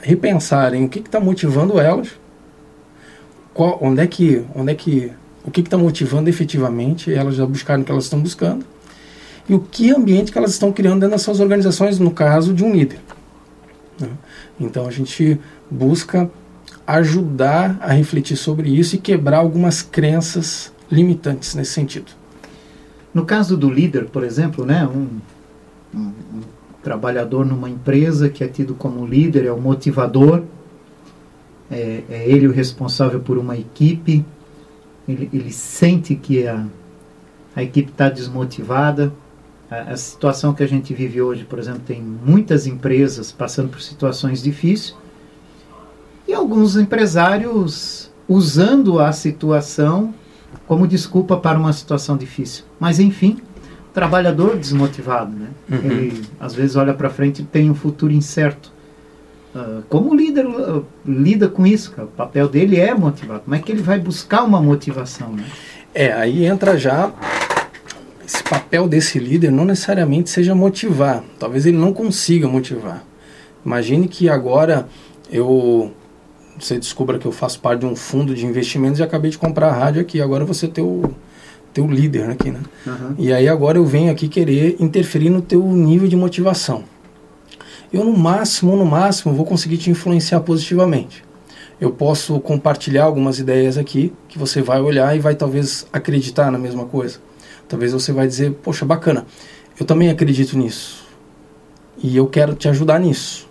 repensarem 0.00 0.86
o 0.86 0.88
que 0.88 1.00
está 1.00 1.20
motivando 1.20 1.78
elas, 1.78 2.08
qual, 3.52 3.78
onde 3.82 4.00
é 4.00 4.06
que, 4.06 4.42
onde 4.54 4.72
é 4.72 4.74
que, 4.74 5.12
o 5.44 5.50
que 5.50 5.60
está 5.60 5.76
motivando 5.76 6.30
efetivamente 6.30 7.12
elas 7.12 7.38
a 7.38 7.44
buscarem 7.44 7.82
o 7.82 7.84
que 7.84 7.92
elas 7.92 8.04
estão 8.04 8.18
buscando 8.18 8.64
e 9.46 9.54
o 9.54 9.60
que 9.60 9.90
ambiente 9.90 10.32
que 10.32 10.38
elas 10.38 10.52
estão 10.52 10.72
criando 10.72 11.00
dentro 11.00 11.18
suas 11.18 11.38
organizações, 11.38 11.98
no 11.98 12.10
caso 12.10 12.54
de 12.54 12.64
um 12.64 12.72
líder. 12.72 12.98
Né? 14.00 14.08
Então 14.58 14.86
a 14.86 14.90
gente 14.90 15.38
busca 15.70 16.30
ajudar 16.86 17.76
a 17.82 17.92
refletir 17.92 18.38
sobre 18.38 18.70
isso 18.70 18.96
e 18.96 18.98
quebrar 18.98 19.36
algumas 19.36 19.82
crenças 19.82 20.72
limitantes 20.90 21.54
nesse 21.54 21.72
sentido. 21.72 22.10
No 23.12 23.24
caso 23.24 23.56
do 23.56 23.70
líder, 23.70 24.06
por 24.06 24.22
exemplo, 24.22 24.64
né, 24.64 24.86
um, 24.86 25.08
um, 25.94 26.00
um 26.00 26.40
trabalhador 26.82 27.44
numa 27.44 27.68
empresa 27.68 28.28
que 28.28 28.44
é 28.44 28.48
tido 28.48 28.74
como 28.74 29.06
líder, 29.06 29.46
é 29.46 29.52
o 29.52 29.60
motivador, 29.60 30.42
é, 31.70 32.02
é 32.08 32.28
ele 32.28 32.46
o 32.46 32.52
responsável 32.52 33.20
por 33.20 33.38
uma 33.38 33.56
equipe, 33.56 34.24
ele, 35.08 35.28
ele 35.32 35.52
sente 35.52 36.14
que 36.14 36.46
a, 36.46 36.66
a 37.56 37.62
equipe 37.62 37.90
está 37.90 38.08
desmotivada. 38.08 39.12
A, 39.70 39.92
a, 39.92 39.96
situação 39.96 40.54
que 40.54 40.62
a 40.62 40.68
gente 40.68 40.94
vive 40.94 41.20
hoje, 41.20 41.44
por 41.44 41.58
exemplo, 41.58 41.82
tem 41.86 42.00
muitas 42.00 42.66
empresas 42.66 43.32
passando 43.32 43.70
por 43.70 43.80
situações 43.80 44.42
difíceis 44.42 44.94
e 46.26 46.32
alguns 46.34 46.76
empresários 46.76 48.10
usando 48.28 49.00
a 49.00 49.12
situação 49.12 50.14
como 50.66 50.86
desculpa 50.86 51.36
para 51.36 51.58
uma 51.58 51.72
situação 51.72 52.16
difícil. 52.16 52.64
Mas 52.78 52.98
enfim, 52.98 53.38
trabalhador 53.92 54.56
desmotivado, 54.56 55.34
né? 55.34 55.48
Uhum. 55.70 55.90
Ele 55.90 56.22
às 56.38 56.54
vezes 56.54 56.76
olha 56.76 56.94
para 56.94 57.10
frente 57.10 57.42
e 57.42 57.44
tem 57.44 57.70
um 57.70 57.74
futuro 57.74 58.12
incerto. 58.12 58.72
Uh, 59.54 59.82
como 59.88 60.10
o 60.10 60.14
líder 60.14 60.46
uh, 60.46 60.84
lida 61.06 61.48
com 61.48 61.66
isso? 61.66 61.90
Cara? 61.92 62.06
O 62.06 62.10
papel 62.10 62.48
dele 62.48 62.78
é 62.78 62.94
motivar. 62.94 63.40
Como 63.40 63.54
é 63.54 63.58
que 63.58 63.72
ele 63.72 63.82
vai 63.82 63.98
buscar 63.98 64.44
uma 64.44 64.60
motivação? 64.60 65.32
Né? 65.32 65.44
É, 65.94 66.12
aí 66.12 66.44
entra 66.44 66.78
já 66.78 67.12
esse 68.24 68.42
papel 68.42 68.86
desse 68.86 69.18
líder 69.18 69.50
não 69.50 69.64
necessariamente 69.64 70.28
seja 70.28 70.54
motivar. 70.54 71.24
Talvez 71.38 71.64
ele 71.64 71.78
não 71.78 71.94
consiga 71.94 72.46
motivar. 72.46 73.02
Imagine 73.64 74.06
que 74.06 74.28
agora 74.28 74.86
eu 75.30 75.92
você 76.58 76.78
descubra 76.78 77.18
que 77.18 77.26
eu 77.26 77.32
faço 77.32 77.60
parte 77.60 77.80
de 77.80 77.86
um 77.86 77.96
fundo 77.96 78.34
de 78.34 78.44
investimentos 78.46 78.98
e 79.00 79.02
acabei 79.02 79.30
de 79.30 79.38
comprar 79.38 79.68
a 79.68 79.72
rádio 79.72 80.00
aqui. 80.00 80.20
Agora 80.20 80.44
você 80.44 80.66
é 80.66 80.68
teu 80.68 81.14
teu 81.72 81.86
líder 81.86 82.30
aqui, 82.30 82.50
né? 82.50 82.60
Uhum. 82.86 83.14
E 83.18 83.32
aí 83.32 83.48
agora 83.48 83.78
eu 83.78 83.84
venho 83.84 84.10
aqui 84.10 84.26
querer 84.26 84.76
interferir 84.80 85.30
no 85.30 85.40
teu 85.40 85.62
nível 85.62 86.08
de 86.08 86.16
motivação. 86.16 86.82
Eu 87.92 88.04
no 88.04 88.16
máximo, 88.16 88.76
no 88.76 88.84
máximo, 88.84 89.34
vou 89.34 89.46
conseguir 89.46 89.76
te 89.76 89.90
influenciar 89.90 90.40
positivamente. 90.40 91.24
Eu 91.80 91.90
posso 91.90 92.40
compartilhar 92.40 93.04
algumas 93.04 93.38
ideias 93.38 93.78
aqui 93.78 94.12
que 94.28 94.38
você 94.38 94.60
vai 94.60 94.80
olhar 94.80 95.16
e 95.16 95.20
vai 95.20 95.34
talvez 95.34 95.86
acreditar 95.92 96.50
na 96.50 96.58
mesma 96.58 96.84
coisa. 96.84 97.20
Talvez 97.68 97.92
você 97.92 98.12
vai 98.12 98.26
dizer, 98.26 98.52
poxa, 98.62 98.84
bacana, 98.84 99.26
eu 99.78 99.86
também 99.86 100.10
acredito 100.10 100.58
nisso. 100.58 101.06
E 102.02 102.16
eu 102.16 102.26
quero 102.26 102.54
te 102.54 102.68
ajudar 102.68 102.98
nisso. 102.98 103.48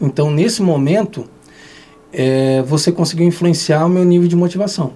Então, 0.00 0.30
nesse 0.30 0.62
momento, 0.62 1.26
é, 2.12 2.62
você 2.62 2.92
conseguiu 2.92 3.26
influenciar 3.26 3.86
o 3.86 3.88
meu 3.88 4.04
nível 4.04 4.28
de 4.28 4.36
motivação. 4.36 4.92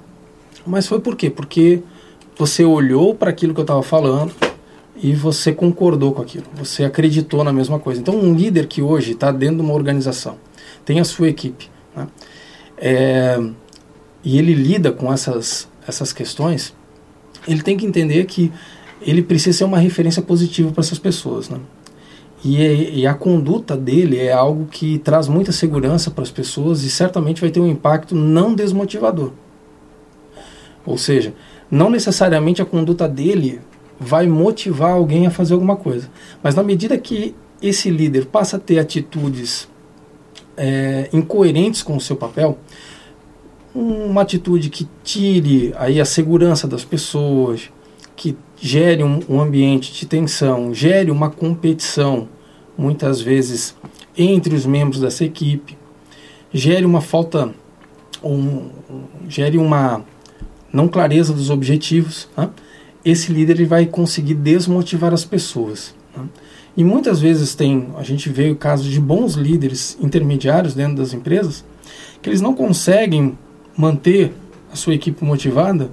Mas 0.66 0.86
foi 0.86 1.00
por 1.00 1.16
quê? 1.16 1.30
Porque 1.30 1.82
você 2.36 2.64
olhou 2.64 3.14
para 3.14 3.30
aquilo 3.30 3.54
que 3.54 3.60
eu 3.60 3.64
estava 3.64 3.82
falando 3.82 4.34
e 4.96 5.14
você 5.14 5.52
concordou 5.52 6.12
com 6.12 6.22
aquilo, 6.22 6.44
você 6.54 6.84
acreditou 6.84 7.44
na 7.44 7.52
mesma 7.52 7.78
coisa. 7.78 8.00
Então, 8.00 8.14
um 8.14 8.34
líder 8.34 8.66
que 8.66 8.82
hoje 8.82 9.12
está 9.12 9.30
dentro 9.30 9.56
de 9.56 9.62
uma 9.62 9.74
organização, 9.74 10.36
tem 10.84 11.00
a 11.00 11.04
sua 11.04 11.28
equipe, 11.28 11.70
né? 11.94 12.06
é, 12.76 13.38
e 14.24 14.38
ele 14.38 14.54
lida 14.54 14.92
com 14.92 15.12
essas, 15.12 15.68
essas 15.86 16.12
questões, 16.12 16.74
ele 17.46 17.62
tem 17.62 17.76
que 17.76 17.86
entender 17.86 18.24
que 18.24 18.52
ele 19.00 19.22
precisa 19.22 19.58
ser 19.58 19.64
uma 19.64 19.78
referência 19.78 20.22
positiva 20.22 20.72
para 20.72 20.80
essas 20.80 20.98
pessoas. 20.98 21.48
Né? 21.48 21.58
E, 22.48 23.00
e, 23.00 23.06
a 23.08 23.12
conduta 23.12 23.76
dele 23.76 24.20
é 24.20 24.32
algo 24.32 24.66
que 24.66 24.98
traz 24.98 25.26
muita 25.26 25.50
segurança 25.50 26.12
para 26.12 26.22
as 26.22 26.30
pessoas 26.30 26.84
e 26.84 26.90
certamente 26.90 27.40
vai 27.40 27.50
ter 27.50 27.58
um 27.58 27.66
impacto 27.66 28.14
não 28.14 28.54
desmotivador. 28.54 29.32
Ou 30.86 30.96
seja, 30.96 31.34
não 31.68 31.90
necessariamente 31.90 32.62
a 32.62 32.64
conduta 32.64 33.08
dele 33.08 33.60
vai 33.98 34.28
motivar 34.28 34.92
alguém 34.92 35.26
a 35.26 35.30
fazer 35.30 35.54
alguma 35.54 35.74
coisa. 35.74 36.08
Mas 36.40 36.54
na 36.54 36.62
medida 36.62 36.96
que 36.96 37.34
esse 37.60 37.90
líder 37.90 38.26
passa 38.26 38.58
a 38.58 38.60
ter 38.60 38.78
atitudes 38.78 39.68
é, 40.56 41.08
incoerentes 41.12 41.82
com 41.82 41.96
o 41.96 42.00
seu 42.00 42.14
papel, 42.14 42.58
uma 43.74 44.22
atitude 44.22 44.70
que 44.70 44.88
tire 45.02 45.74
aí 45.76 46.00
a 46.00 46.04
segurança 46.04 46.68
das 46.68 46.84
pessoas, 46.84 47.72
que 48.14 48.38
gere 48.56 49.02
um, 49.02 49.18
um 49.28 49.40
ambiente 49.40 49.92
de 49.92 50.06
tensão, 50.06 50.72
gere 50.72 51.10
uma 51.10 51.28
competição, 51.28 52.28
muitas 52.76 53.20
vezes 53.20 53.74
entre 54.16 54.54
os 54.54 54.66
membros 54.66 55.00
dessa 55.00 55.24
equipe, 55.24 55.76
gere 56.52 56.84
uma 56.84 57.00
falta, 57.00 57.54
um, 58.22 58.68
gere 59.28 59.58
uma 59.58 60.04
não 60.72 60.88
clareza 60.88 61.32
dos 61.32 61.50
objetivos, 61.50 62.28
né? 62.36 62.50
esse 63.04 63.32
líder 63.32 63.54
ele 63.54 63.66
vai 63.66 63.86
conseguir 63.86 64.34
desmotivar 64.34 65.12
as 65.12 65.24
pessoas. 65.24 65.94
Né? 66.16 66.24
E 66.76 66.84
muitas 66.84 67.20
vezes 67.20 67.54
tem, 67.54 67.88
a 67.96 68.02
gente 68.02 68.28
vê 68.28 68.54
casos 68.54 68.86
de 68.86 69.00
bons 69.00 69.34
líderes 69.34 69.96
intermediários 70.00 70.74
dentro 70.74 70.96
das 70.96 71.14
empresas, 71.14 71.64
que 72.20 72.28
eles 72.28 72.40
não 72.40 72.54
conseguem 72.54 73.38
manter 73.76 74.32
a 74.72 74.76
sua 74.76 74.94
equipe 74.94 75.24
motivada, 75.24 75.90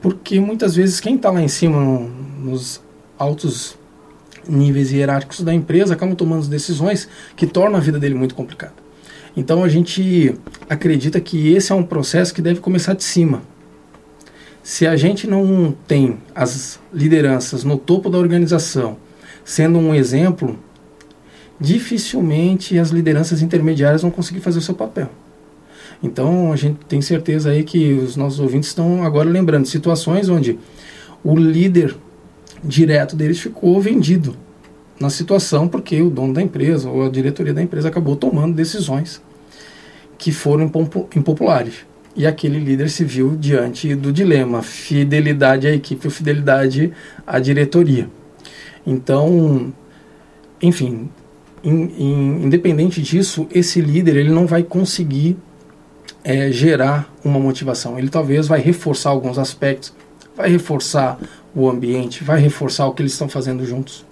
porque 0.00 0.38
muitas 0.38 0.76
vezes 0.76 1.00
quem 1.00 1.16
está 1.16 1.30
lá 1.30 1.42
em 1.42 1.48
cima, 1.48 1.80
no, 1.80 2.08
nos 2.38 2.80
altos 3.18 3.76
níveis 4.48 4.92
hierárquicos 4.92 5.40
da 5.40 5.52
empresa, 5.52 5.94
acabam 5.94 6.14
tomando 6.14 6.46
decisões 6.46 7.08
que 7.36 7.46
tornam 7.46 7.76
a 7.76 7.80
vida 7.80 7.98
dele 7.98 8.14
muito 8.14 8.34
complicada. 8.34 8.74
Então 9.36 9.64
a 9.64 9.68
gente 9.68 10.34
acredita 10.68 11.20
que 11.20 11.52
esse 11.52 11.72
é 11.72 11.74
um 11.74 11.82
processo 11.82 12.32
que 12.32 12.40
deve 12.40 12.60
começar 12.60 12.94
de 12.94 13.02
cima. 13.02 13.42
Se 14.62 14.86
a 14.86 14.96
gente 14.96 15.26
não 15.26 15.74
tem 15.86 16.18
as 16.34 16.80
lideranças 16.92 17.64
no 17.64 17.76
topo 17.76 18.08
da 18.08 18.18
organização 18.18 18.96
sendo 19.44 19.78
um 19.78 19.94
exemplo, 19.94 20.58
dificilmente 21.60 22.78
as 22.78 22.90
lideranças 22.90 23.42
intermediárias 23.42 24.02
vão 24.02 24.10
conseguir 24.10 24.40
fazer 24.40 24.58
o 24.58 24.62
seu 24.62 24.74
papel. 24.74 25.10
Então 26.02 26.52
a 26.52 26.56
gente 26.56 26.78
tem 26.86 27.00
certeza 27.00 27.50
aí 27.50 27.62
que 27.62 27.92
os 27.92 28.16
nossos 28.16 28.40
ouvintes 28.40 28.68
estão 28.70 29.04
agora 29.04 29.28
lembrando 29.28 29.66
situações 29.66 30.28
onde 30.28 30.58
o 31.22 31.36
líder 31.36 31.96
direto 32.64 33.14
deles 33.14 33.38
ficou 33.38 33.80
vendido 33.80 34.36
na 34.98 35.10
situação 35.10 35.68
porque 35.68 36.00
o 36.00 36.10
dono 36.10 36.32
da 36.32 36.42
empresa 36.42 36.88
ou 36.88 37.06
a 37.06 37.10
diretoria 37.10 37.52
da 37.52 37.62
empresa 37.62 37.88
acabou 37.88 38.16
tomando 38.16 38.54
decisões 38.54 39.20
que 40.16 40.32
foram 40.32 40.70
impopulares. 41.14 41.84
E 42.16 42.26
aquele 42.26 42.60
líder 42.60 42.88
se 42.88 43.04
viu 43.04 43.36
diante 43.36 43.94
do 43.94 44.12
dilema: 44.12 44.62
fidelidade 44.62 45.66
à 45.66 45.72
equipe 45.72 46.06
ou 46.06 46.10
fidelidade 46.10 46.92
à 47.26 47.40
diretoria. 47.40 48.08
Então, 48.86 49.72
enfim, 50.62 51.08
in, 51.62 51.90
in, 51.98 52.44
independente 52.44 53.02
disso, 53.02 53.48
esse 53.50 53.80
líder 53.80 54.16
ele 54.16 54.30
não 54.30 54.46
vai 54.46 54.62
conseguir 54.62 55.36
é, 56.22 56.52
gerar 56.52 57.12
uma 57.24 57.40
motivação. 57.40 57.98
Ele 57.98 58.08
talvez 58.08 58.46
vai 58.46 58.60
reforçar 58.60 59.10
alguns 59.10 59.38
aspectos, 59.38 59.92
vai 60.36 60.50
reforçar 60.50 61.18
o 61.54 61.68
ambiente, 61.68 62.24
vai 62.24 62.40
reforçar 62.40 62.86
o 62.86 62.92
que 62.92 63.02
eles 63.02 63.12
estão 63.12 63.28
fazendo 63.28 63.64
juntos, 63.64 64.04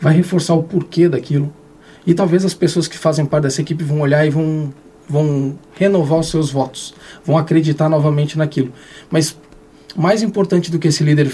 vai 0.00 0.14
reforçar 0.14 0.54
o 0.54 0.62
porquê 0.62 1.08
daquilo. 1.08 1.52
E 2.06 2.14
talvez 2.14 2.44
as 2.44 2.54
pessoas 2.54 2.86
que 2.86 2.96
fazem 2.96 3.26
parte 3.26 3.44
dessa 3.44 3.60
equipe 3.60 3.82
vão 3.82 4.00
olhar 4.00 4.24
e 4.24 4.30
vão, 4.30 4.72
vão 5.08 5.58
renovar 5.74 6.20
os 6.20 6.28
seus 6.28 6.50
votos, 6.50 6.94
vão 7.24 7.36
acreditar 7.36 7.88
novamente 7.88 8.38
naquilo. 8.38 8.72
Mas 9.10 9.36
mais 9.96 10.22
importante 10.22 10.70
do 10.70 10.78
que 10.78 10.88
esse 10.88 11.02
líder 11.02 11.32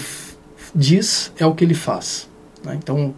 diz 0.73 1.31
é 1.37 1.45
o 1.45 1.53
que 1.53 1.63
ele 1.63 1.75
faz. 1.75 2.27
Né? 2.63 2.77
Então, 2.81 3.13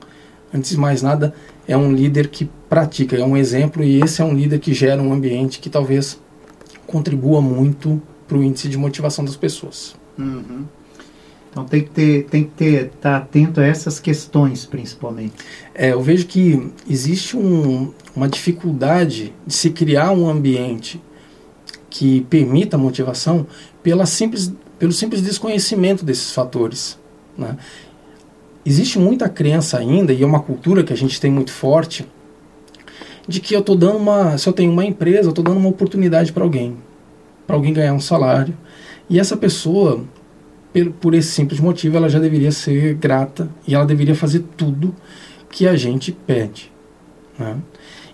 antes 0.53 0.71
de 0.71 0.77
mais 0.77 1.01
nada, 1.01 1.33
é 1.67 1.77
um 1.77 1.93
líder 1.93 2.27
que 2.27 2.49
pratica, 2.69 3.15
é 3.15 3.23
um 3.23 3.37
exemplo 3.37 3.83
e 3.83 4.01
esse 4.01 4.21
é 4.21 4.25
um 4.25 4.33
líder 4.33 4.59
que 4.59 4.73
gera 4.73 5.01
um 5.01 5.13
ambiente 5.13 5.59
que 5.59 5.69
talvez 5.69 6.19
contribua 6.85 7.41
muito 7.41 8.01
para 8.27 8.37
o 8.37 8.43
índice 8.43 8.67
de 8.67 8.77
motivação 8.77 9.23
das 9.23 9.35
pessoas. 9.35 9.95
Uhum. 10.17 10.65
Então 11.55 11.63
tem 11.63 11.83
que 11.83 11.89
ter, 11.89 12.25
tem 12.25 12.43
que 12.43 12.51
ter, 12.51 12.85
estar 12.87 12.99
tá 12.99 13.15
atento 13.15 13.61
a 13.61 13.65
essas 13.65 13.97
questões 13.97 14.65
principalmente. 14.65 15.35
É, 15.73 15.93
eu 15.93 16.01
vejo 16.01 16.25
que 16.27 16.69
existe 16.85 17.37
um, 17.37 17.93
uma 18.13 18.27
dificuldade 18.27 19.33
de 19.47 19.53
se 19.53 19.69
criar 19.69 20.11
um 20.11 20.27
ambiente 20.27 21.01
que 21.89 22.27
permita 22.29 22.75
a 22.75 22.79
motivação 22.79 23.47
pela 23.81 24.05
simples, 24.05 24.51
pelo 24.77 24.91
simples 24.91 25.21
desconhecimento 25.21 26.03
desses 26.03 26.33
fatores. 26.33 26.99
Né? 27.37 27.55
Existe 28.65 28.99
muita 28.99 29.29
crença 29.29 29.77
ainda, 29.77 30.11
e 30.11 30.23
é 30.23 30.25
uma 30.25 30.41
cultura 30.41 30.83
que 30.83 30.91
a 30.91 30.97
gente 30.97 31.21
tem 31.21 31.31
muito 31.31 31.53
forte, 31.53 32.05
de 33.25 33.39
que 33.39 33.55
eu 33.55 33.61
estou 33.61 33.77
dando 33.77 33.97
uma. 33.97 34.37
Se 34.37 34.49
eu 34.49 34.51
tenho 34.51 34.73
uma 34.73 34.83
empresa, 34.83 35.27
eu 35.27 35.29
estou 35.29 35.43
dando 35.43 35.57
uma 35.57 35.69
oportunidade 35.69 36.33
para 36.33 36.43
alguém. 36.43 36.75
Para 37.47 37.55
alguém 37.55 37.71
ganhar 37.71 37.93
um 37.93 38.01
salário. 38.01 38.57
E 39.09 39.19
essa 39.19 39.37
pessoa, 39.37 40.03
por 40.83 41.13
esse 41.13 41.29
simples 41.29 41.59
motivo, 41.59 41.95
ela 41.97 42.09
já 42.09 42.19
deveria 42.19 42.51
ser 42.51 42.95
grata 42.95 43.49
e 43.67 43.73
ela 43.73 43.85
deveria 43.85 44.15
fazer 44.15 44.43
tudo 44.57 44.93
que 45.49 45.67
a 45.67 45.75
gente 45.75 46.11
pede. 46.11 46.71
Né? 47.39 47.57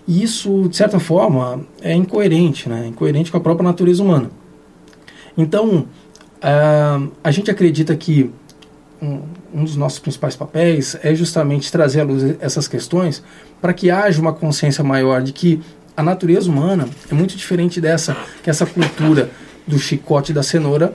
E 0.06 0.22
isso, 0.22 0.68
de 0.68 0.76
certa 0.76 0.98
forma, 0.98 1.64
é 1.80 1.92
incoerente, 1.94 2.68
né? 2.68 2.86
incoerente 2.86 3.30
com 3.30 3.36
a 3.36 3.40
própria 3.40 3.64
natureza 3.64 4.02
humana. 4.02 4.30
Então, 5.36 5.86
uh, 6.38 7.12
a 7.22 7.30
gente 7.30 7.50
acredita 7.50 7.96
que 7.96 8.30
um, 9.00 9.22
um 9.52 9.64
dos 9.64 9.76
nossos 9.76 9.98
principais 9.98 10.36
papéis 10.36 10.96
é 11.02 11.14
justamente 11.14 11.70
trazer 11.72 12.00
à 12.00 12.04
luz 12.04 12.36
essas 12.40 12.68
questões 12.68 13.22
para 13.60 13.72
que 13.72 13.90
haja 13.90 14.20
uma 14.20 14.32
consciência 14.32 14.84
maior 14.84 15.22
de 15.22 15.32
que 15.32 15.60
a 15.96 16.02
natureza 16.02 16.50
humana 16.50 16.88
é 17.10 17.14
muito 17.14 17.36
diferente 17.36 17.80
dessa 17.80 18.16
que 18.42 18.48
essa 18.48 18.64
cultura 18.64 19.30
do 19.66 19.78
chicote 19.78 20.32
da 20.32 20.42
cenoura 20.42 20.94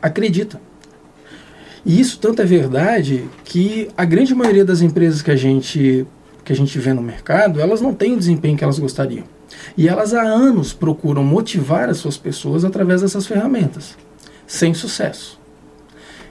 acredita. 0.00 0.60
E 1.84 2.00
isso 2.00 2.18
tanto 2.18 2.40
é 2.40 2.44
verdade 2.44 3.24
que 3.44 3.88
a 3.96 4.04
grande 4.04 4.34
maioria 4.34 4.64
das 4.64 4.80
empresas 4.80 5.20
que 5.20 5.30
a 5.30 5.36
gente 5.36 6.06
que 6.44 6.52
a 6.52 6.56
gente 6.56 6.78
vê 6.78 6.92
no 6.92 7.00
mercado, 7.00 7.58
elas 7.58 7.80
não 7.80 7.94
têm 7.94 8.12
o 8.12 8.18
desempenho 8.18 8.56
que 8.56 8.62
elas 8.62 8.78
gostariam. 8.78 9.24
E 9.76 9.88
elas 9.88 10.12
há 10.12 10.20
anos 10.20 10.74
procuram 10.74 11.24
motivar 11.24 11.88
as 11.88 11.96
suas 11.96 12.18
pessoas 12.18 12.66
através 12.66 13.00
dessas 13.00 13.26
ferramentas, 13.26 13.96
sem 14.46 14.74
sucesso. 14.74 15.40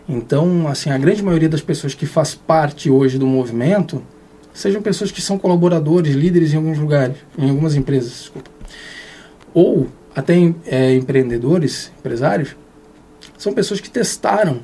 Então, 0.07 0.67
assim, 0.67 0.91
a 0.91 0.97
grande 0.97 1.23
maioria 1.23 1.49
das 1.49 1.61
pessoas 1.61 1.95
que 1.95 2.05
faz 2.05 2.35
parte 2.35 2.91
hoje 2.91 3.17
do 3.17 3.25
movimento 3.25 4.03
sejam 4.53 4.81
pessoas 4.81 5.11
que 5.11 5.21
são 5.21 5.39
colaboradores, 5.39 6.13
líderes 6.13 6.53
em 6.53 6.57
alguns 6.57 6.77
lugares, 6.77 7.17
em 7.37 7.49
algumas 7.49 7.75
empresas, 7.75 8.11
desculpa. 8.11 8.51
ou 9.53 9.87
até 10.15 10.35
é, 10.67 10.93
empreendedores, 10.93 11.91
empresários, 11.97 12.55
são 13.35 13.51
pessoas 13.51 13.79
que 13.79 13.89
testaram, 13.89 14.61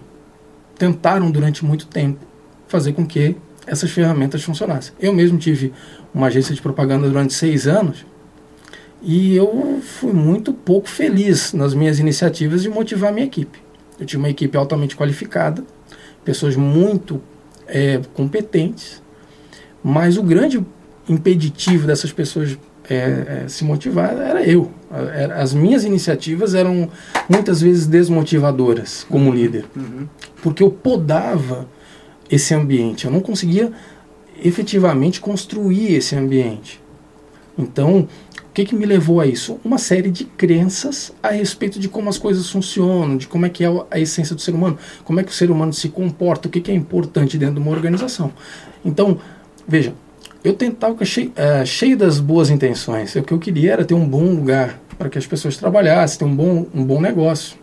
tentaram 0.80 1.30
durante 1.30 1.64
muito 1.64 1.86
tempo 1.86 2.26
fazer 2.68 2.94
com 2.94 3.06
que 3.06 3.36
essas 3.68 3.92
ferramentas 3.92 4.42
funcionassem. 4.42 4.94
Eu 5.00 5.14
mesmo 5.14 5.38
tive 5.38 5.74
uma 6.14 6.28
agência 6.28 6.56
de 6.56 6.62
propaganda 6.62 7.08
durante 7.08 7.34
seis 7.34 7.68
anos 7.68 8.06
e 9.02 9.36
eu 9.36 9.82
fui 9.84 10.14
muito 10.14 10.54
pouco 10.54 10.90
feliz 10.90 11.54
nas 11.54 11.74
minhas 11.74 12.00
iniciativas 12.00 12.64
de 12.64 12.70
motivar 12.70 13.12
a 13.12 13.14
minha 13.14 13.26
equipe. 13.26 13.60
Eu 14.00 14.06
tinha 14.06 14.20
uma 14.20 14.30
equipe 14.30 14.58
altamente 14.58 14.96
qualificada, 14.96 15.64
pessoas 16.24 16.56
muito 16.56 17.22
é, 17.68 18.00
competentes, 18.14 19.02
mas 19.84 20.18
o 20.18 20.24
grande 20.24 20.66
impeditivo 21.08 21.86
dessas 21.86 22.12
pessoas 22.12 22.58
é, 22.90 23.44
é, 23.44 23.48
se 23.48 23.64
motivar 23.64 24.18
era 24.18 24.44
eu. 24.44 24.72
As 25.36 25.54
minhas 25.54 25.84
iniciativas 25.84 26.56
eram 26.56 26.90
muitas 27.30 27.62
vezes 27.62 27.86
desmotivadoras 27.86 29.06
como 29.08 29.32
líder, 29.32 29.66
uhum. 29.76 30.08
Porque 30.42 30.64
eu 30.64 30.72
podava 30.72 31.68
esse 32.30 32.54
ambiente, 32.54 33.06
eu 33.06 33.12
não 33.12 33.20
conseguia 33.20 33.72
efetivamente 34.44 35.20
construir 35.20 35.96
esse 35.96 36.16
ambiente. 36.16 36.82
Então, 37.58 38.08
o 38.50 38.52
que, 38.54 38.66
que 38.66 38.76
me 38.76 38.86
levou 38.86 39.20
a 39.20 39.26
isso? 39.26 39.60
Uma 39.64 39.78
série 39.78 40.10
de 40.10 40.24
crenças 40.24 41.14
a 41.22 41.30
respeito 41.30 41.80
de 41.80 41.90
como 41.90 42.10
as 42.10 42.18
coisas 42.18 42.50
funcionam, 42.50 43.18
de 43.18 43.28
como 43.28 43.46
é 43.46 43.50
que 43.50 43.64
é 43.64 43.68
a 43.92 44.00
essência 44.00 44.36
do 44.36 44.42
ser 44.42 44.52
humano, 44.52 44.78
como 45.04 45.20
é 45.20 45.24
que 45.24 45.32
o 45.32 45.34
ser 45.34 45.52
humano 45.52 45.74
se 45.74 45.90
comporta, 45.90 46.48
o 46.48 46.52
que, 46.52 46.62
que 46.62 46.72
é 46.72 46.74
importante 46.74 47.38
dentro 47.38 47.56
de 47.56 47.62
uma 47.62 47.72
organização. 47.72 48.32
Então, 48.84 49.20
veja, 49.68 49.94
eu 50.44 50.54
tentava 50.54 51.04
cheio, 51.04 51.32
é, 51.36 51.66
cheio 51.66 51.98
das 51.98 52.20
boas 52.20 52.50
intenções. 52.50 53.16
O 53.16 53.24
que 53.24 53.34
eu 53.34 53.40
queria 53.40 53.74
era 53.74 53.86
ter 53.86 53.94
um 53.94 54.08
bom 54.08 54.24
lugar 54.24 54.80
para 54.98 55.10
que 55.10 55.18
as 55.18 55.28
pessoas 55.28 55.58
trabalhassem, 55.58 56.20
ter 56.20 56.26
um 56.26 56.36
bom, 56.36 56.66
um 56.74 56.84
bom 56.84 57.02
negócio. 57.02 57.58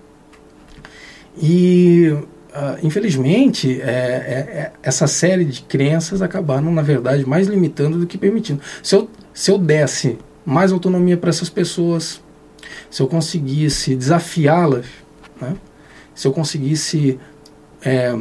E, 1.40 2.14
uh, 2.56 2.78
infelizmente, 2.82 3.80
é, 3.80 3.84
é, 3.84 3.90
é, 3.90 4.72
essa 4.82 5.06
série 5.06 5.44
de 5.44 5.62
crenças 5.62 6.22
acabaram, 6.22 6.72
na 6.72 6.82
verdade, 6.82 7.28
mais 7.28 7.46
limitando 7.46 7.98
do 7.98 8.06
que 8.06 8.16
permitindo. 8.16 8.60
Se 8.82 8.96
eu, 8.96 9.08
se 9.34 9.50
eu 9.50 9.58
desse 9.58 10.18
mais 10.44 10.72
autonomia 10.72 11.16
para 11.16 11.28
essas 11.28 11.50
pessoas, 11.50 12.20
se 12.90 13.02
eu 13.02 13.06
conseguisse 13.06 13.94
desafiá-las, 13.94 14.86
né? 15.40 15.54
se 16.14 16.26
eu 16.26 16.32
conseguisse 16.32 17.18
é, 17.84 18.16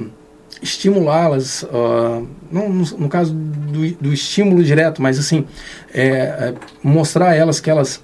estimulá-las, 0.62 1.64
uh, 1.64 2.28
não 2.52 2.70
no, 2.70 2.84
no, 2.98 3.10
caso 3.10 3.34
do, 3.34 3.90
do, 3.96 4.14
estímulo 4.14 4.64
direto, 4.64 5.02
mas 5.02 5.20
assim, 5.20 5.46
é, 5.94 6.08
é, 6.08 6.56
mostrar 6.84 7.30
a 7.30 7.36
elas 7.36 7.60
que 7.60 7.70
elas 7.70 8.04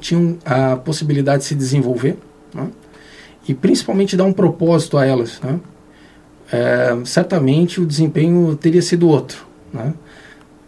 tinham 0.00 0.38
a 0.44 0.76
possibilidade 0.76 1.42
de 1.42 1.48
se 1.48 1.54
desenvolver, 1.54 2.16
né? 2.54 2.68
E 3.46 3.54
principalmente 3.54 4.16
dar 4.16 4.24
um 4.24 4.32
propósito 4.32 4.96
a 4.96 5.06
elas. 5.06 5.40
Né? 5.40 5.60
É, 6.52 6.96
certamente 7.04 7.80
o 7.80 7.86
desempenho 7.86 8.54
teria 8.56 8.82
sido 8.82 9.08
outro. 9.08 9.46
Né? 9.72 9.92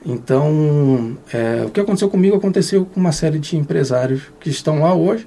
Então, 0.04 1.16
é, 1.32 1.64
o 1.66 1.70
que 1.70 1.80
aconteceu 1.80 2.10
comigo 2.10 2.36
aconteceu 2.36 2.84
com 2.84 3.00
uma 3.00 3.12
série 3.12 3.38
de 3.38 3.56
empresários 3.56 4.22
que 4.38 4.50
estão 4.50 4.80
lá 4.80 4.94
hoje, 4.94 5.26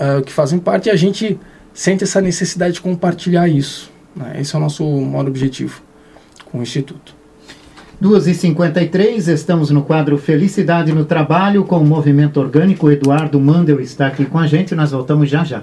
uh, 0.00 0.22
que 0.22 0.32
fazem 0.32 0.58
parte, 0.58 0.88
e 0.88 0.90
a 0.90 0.96
gente 0.96 1.38
sente 1.74 2.02
essa 2.02 2.20
necessidade 2.20 2.74
de 2.74 2.80
compartilhar 2.80 3.48
isso. 3.48 3.90
Né? 4.14 4.38
Esse 4.40 4.54
é 4.54 4.58
o 4.58 4.62
nosso 4.62 4.82
maior 5.02 5.26
objetivo 5.26 5.82
com 6.50 6.58
o 6.58 6.62
Instituto. 6.62 7.14
2h53, 8.02 9.28
estamos 9.28 9.70
no 9.70 9.82
quadro 9.82 10.18
Felicidade 10.18 10.92
no 10.92 11.04
Trabalho 11.04 11.64
com 11.64 11.78
o 11.78 11.84
Movimento 11.84 12.38
Orgânico. 12.38 12.90
Eduardo 12.90 13.40
Mandel 13.40 13.80
está 13.80 14.06
aqui 14.06 14.24
com 14.24 14.38
a 14.38 14.46
gente, 14.46 14.74
nós 14.74 14.90
voltamos 14.90 15.28
já 15.28 15.44
já. 15.44 15.62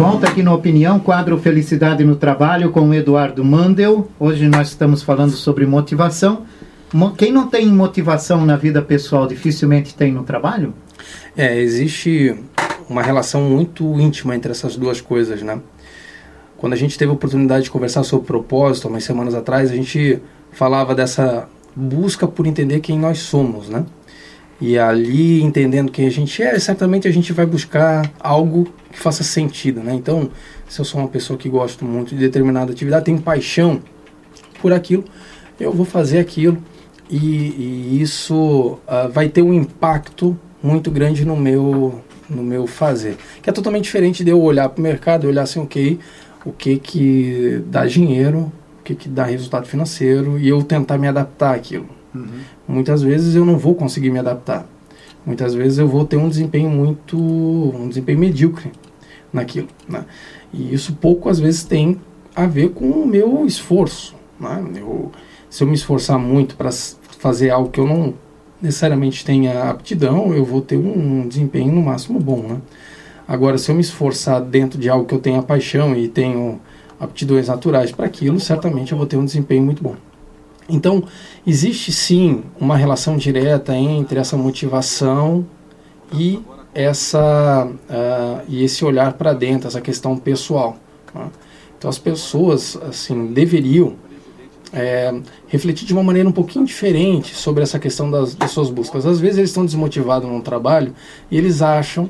Volta 0.00 0.28
aqui 0.28 0.42
no 0.42 0.54
Opinião, 0.54 0.98
quadro 0.98 1.36
Felicidade 1.36 2.02
no 2.04 2.16
Trabalho 2.16 2.70
com 2.70 2.88
o 2.88 2.94
Eduardo 2.94 3.44
Mandel. 3.44 4.08
Hoje 4.18 4.48
nós 4.48 4.68
estamos 4.68 5.02
falando 5.02 5.32
sobre 5.32 5.66
motivação. 5.66 6.46
Quem 7.18 7.30
não 7.30 7.48
tem 7.48 7.66
motivação 7.66 8.46
na 8.46 8.56
vida 8.56 8.80
pessoal 8.80 9.26
dificilmente 9.26 9.94
tem 9.94 10.10
no 10.10 10.22
trabalho? 10.22 10.72
É, 11.36 11.60
existe 11.60 12.34
uma 12.88 13.02
relação 13.02 13.42
muito 13.42 14.00
íntima 14.00 14.34
entre 14.34 14.50
essas 14.50 14.74
duas 14.74 15.02
coisas, 15.02 15.42
né? 15.42 15.60
Quando 16.56 16.72
a 16.72 16.76
gente 16.76 16.96
teve 16.96 17.10
a 17.10 17.14
oportunidade 17.14 17.64
de 17.64 17.70
conversar 17.70 18.02
sobre 18.02 18.26
propósito, 18.26 18.88
umas 18.88 19.04
semanas 19.04 19.34
atrás, 19.34 19.70
a 19.70 19.76
gente 19.76 20.18
falava 20.50 20.94
dessa 20.94 21.46
busca 21.76 22.26
por 22.26 22.46
entender 22.46 22.80
quem 22.80 22.98
nós 22.98 23.18
somos, 23.18 23.68
né? 23.68 23.84
E 24.60 24.78
ali, 24.78 25.42
entendendo 25.42 25.90
quem 25.90 26.06
a 26.06 26.10
gente 26.10 26.42
é, 26.42 26.58
certamente 26.58 27.08
a 27.08 27.10
gente 27.10 27.32
vai 27.32 27.46
buscar 27.46 28.10
algo 28.20 28.68
que 28.92 28.98
faça 28.98 29.24
sentido, 29.24 29.80
né? 29.80 29.94
Então, 29.94 30.30
se 30.68 30.80
eu 30.80 30.84
sou 30.84 31.00
uma 31.00 31.08
pessoa 31.08 31.38
que 31.38 31.48
gosto 31.48 31.84
muito 31.84 32.10
de 32.10 32.16
determinada 32.16 32.70
atividade, 32.70 33.06
tenho 33.06 33.20
paixão 33.20 33.80
por 34.60 34.72
aquilo, 34.72 35.04
eu 35.58 35.72
vou 35.72 35.86
fazer 35.86 36.18
aquilo 36.18 36.58
e, 37.08 37.16
e 37.16 38.02
isso 38.02 38.78
uh, 38.86 39.10
vai 39.10 39.28
ter 39.28 39.42
um 39.42 39.54
impacto 39.54 40.38
muito 40.62 40.90
grande 40.90 41.24
no 41.24 41.36
meu 41.36 42.02
no 42.28 42.44
meu 42.44 42.66
fazer. 42.66 43.16
Que 43.42 43.50
é 43.50 43.52
totalmente 43.52 43.84
diferente 43.84 44.22
de 44.22 44.30
eu 44.30 44.40
olhar 44.40 44.68
para 44.68 44.78
o 44.78 44.82
mercado 44.82 45.24
e 45.24 45.26
olhar 45.26 45.42
assim, 45.42 45.58
ok, 45.58 45.98
o 46.44 46.52
que 46.52 46.78
que 46.78 47.62
dá 47.66 47.84
dinheiro, 47.84 48.52
o 48.78 48.82
que 48.84 48.94
que 48.94 49.08
dá 49.08 49.24
resultado 49.24 49.66
financeiro 49.66 50.38
e 50.38 50.48
eu 50.48 50.62
tentar 50.62 50.96
me 50.96 51.08
adaptar 51.08 51.54
àquilo. 51.54 51.99
Uhum. 52.14 52.26
Muitas 52.66 53.02
vezes 53.02 53.34
eu 53.34 53.44
não 53.44 53.58
vou 53.58 53.74
conseguir 53.74 54.10
me 54.10 54.18
adaptar. 54.18 54.66
Muitas 55.24 55.54
vezes 55.54 55.78
eu 55.78 55.86
vou 55.86 56.04
ter 56.04 56.16
um 56.16 56.28
desempenho 56.28 56.70
muito, 56.70 57.16
um 57.16 57.88
desempenho 57.88 58.18
medíocre 58.18 58.72
naquilo. 59.32 59.68
Né? 59.88 60.04
E 60.52 60.72
isso 60.72 60.94
pouco 60.94 61.28
às 61.28 61.38
vezes 61.38 61.64
tem 61.64 62.00
a 62.34 62.46
ver 62.46 62.70
com 62.70 62.86
o 62.86 63.06
meu 63.06 63.46
esforço. 63.46 64.14
Né? 64.38 64.64
Eu, 64.76 65.12
se 65.48 65.62
eu 65.62 65.68
me 65.68 65.74
esforçar 65.74 66.18
muito 66.18 66.56
para 66.56 66.70
fazer 67.18 67.50
algo 67.50 67.70
que 67.70 67.78
eu 67.78 67.86
não 67.86 68.14
necessariamente 68.60 69.24
tenha 69.24 69.70
aptidão, 69.70 70.34
eu 70.34 70.44
vou 70.44 70.60
ter 70.60 70.76
um, 70.76 71.26
desempenho 71.26 71.72
no 71.72 71.82
máximo 71.82 72.18
bom, 72.18 72.42
né? 72.42 72.60
Agora, 73.26 73.56
se 73.56 73.70
eu 73.70 73.74
me 73.74 73.80
esforçar 73.80 74.40
dentro 74.42 74.78
de 74.78 74.88
algo 74.88 75.06
que 75.06 75.14
eu 75.14 75.18
tenha 75.18 75.40
paixão 75.40 75.94
e 75.96 76.08
tenho 76.08 76.60
aptidões 76.98 77.48
naturais 77.48 77.92
para 77.92 78.04
aquilo, 78.04 78.40
certamente 78.40 78.92
eu 78.92 78.98
vou 78.98 79.06
ter 79.06 79.16
um 79.16 79.24
desempenho 79.24 79.62
muito 79.62 79.82
bom. 79.82 79.94
Então, 80.70 81.04
existe 81.46 81.92
sim 81.92 82.42
uma 82.58 82.76
relação 82.76 83.16
direta 83.16 83.74
entre 83.74 84.18
essa 84.18 84.36
motivação 84.36 85.46
e 86.12 86.40
essa 86.74 87.66
uh, 87.66 88.44
e 88.48 88.64
esse 88.64 88.84
olhar 88.84 89.14
para 89.14 89.32
dentro, 89.32 89.68
essa 89.68 89.80
questão 89.80 90.16
pessoal. 90.16 90.76
Né? 91.14 91.28
Então, 91.78 91.88
as 91.88 91.98
pessoas 91.98 92.78
assim 92.88 93.32
deveriam 93.32 93.96
é, 94.72 95.12
refletir 95.48 95.86
de 95.86 95.92
uma 95.92 96.02
maneira 96.02 96.28
um 96.28 96.32
pouquinho 96.32 96.64
diferente 96.64 97.34
sobre 97.34 97.62
essa 97.62 97.78
questão 97.78 98.10
das, 98.10 98.34
das 98.34 98.50
suas 98.50 98.70
buscas. 98.70 99.04
Às 99.04 99.20
vezes 99.20 99.38
eles 99.38 99.50
estão 99.50 99.64
desmotivados 99.64 100.30
no 100.30 100.40
trabalho 100.42 100.94
e 101.30 101.36
eles 101.36 101.62
acham 101.62 102.08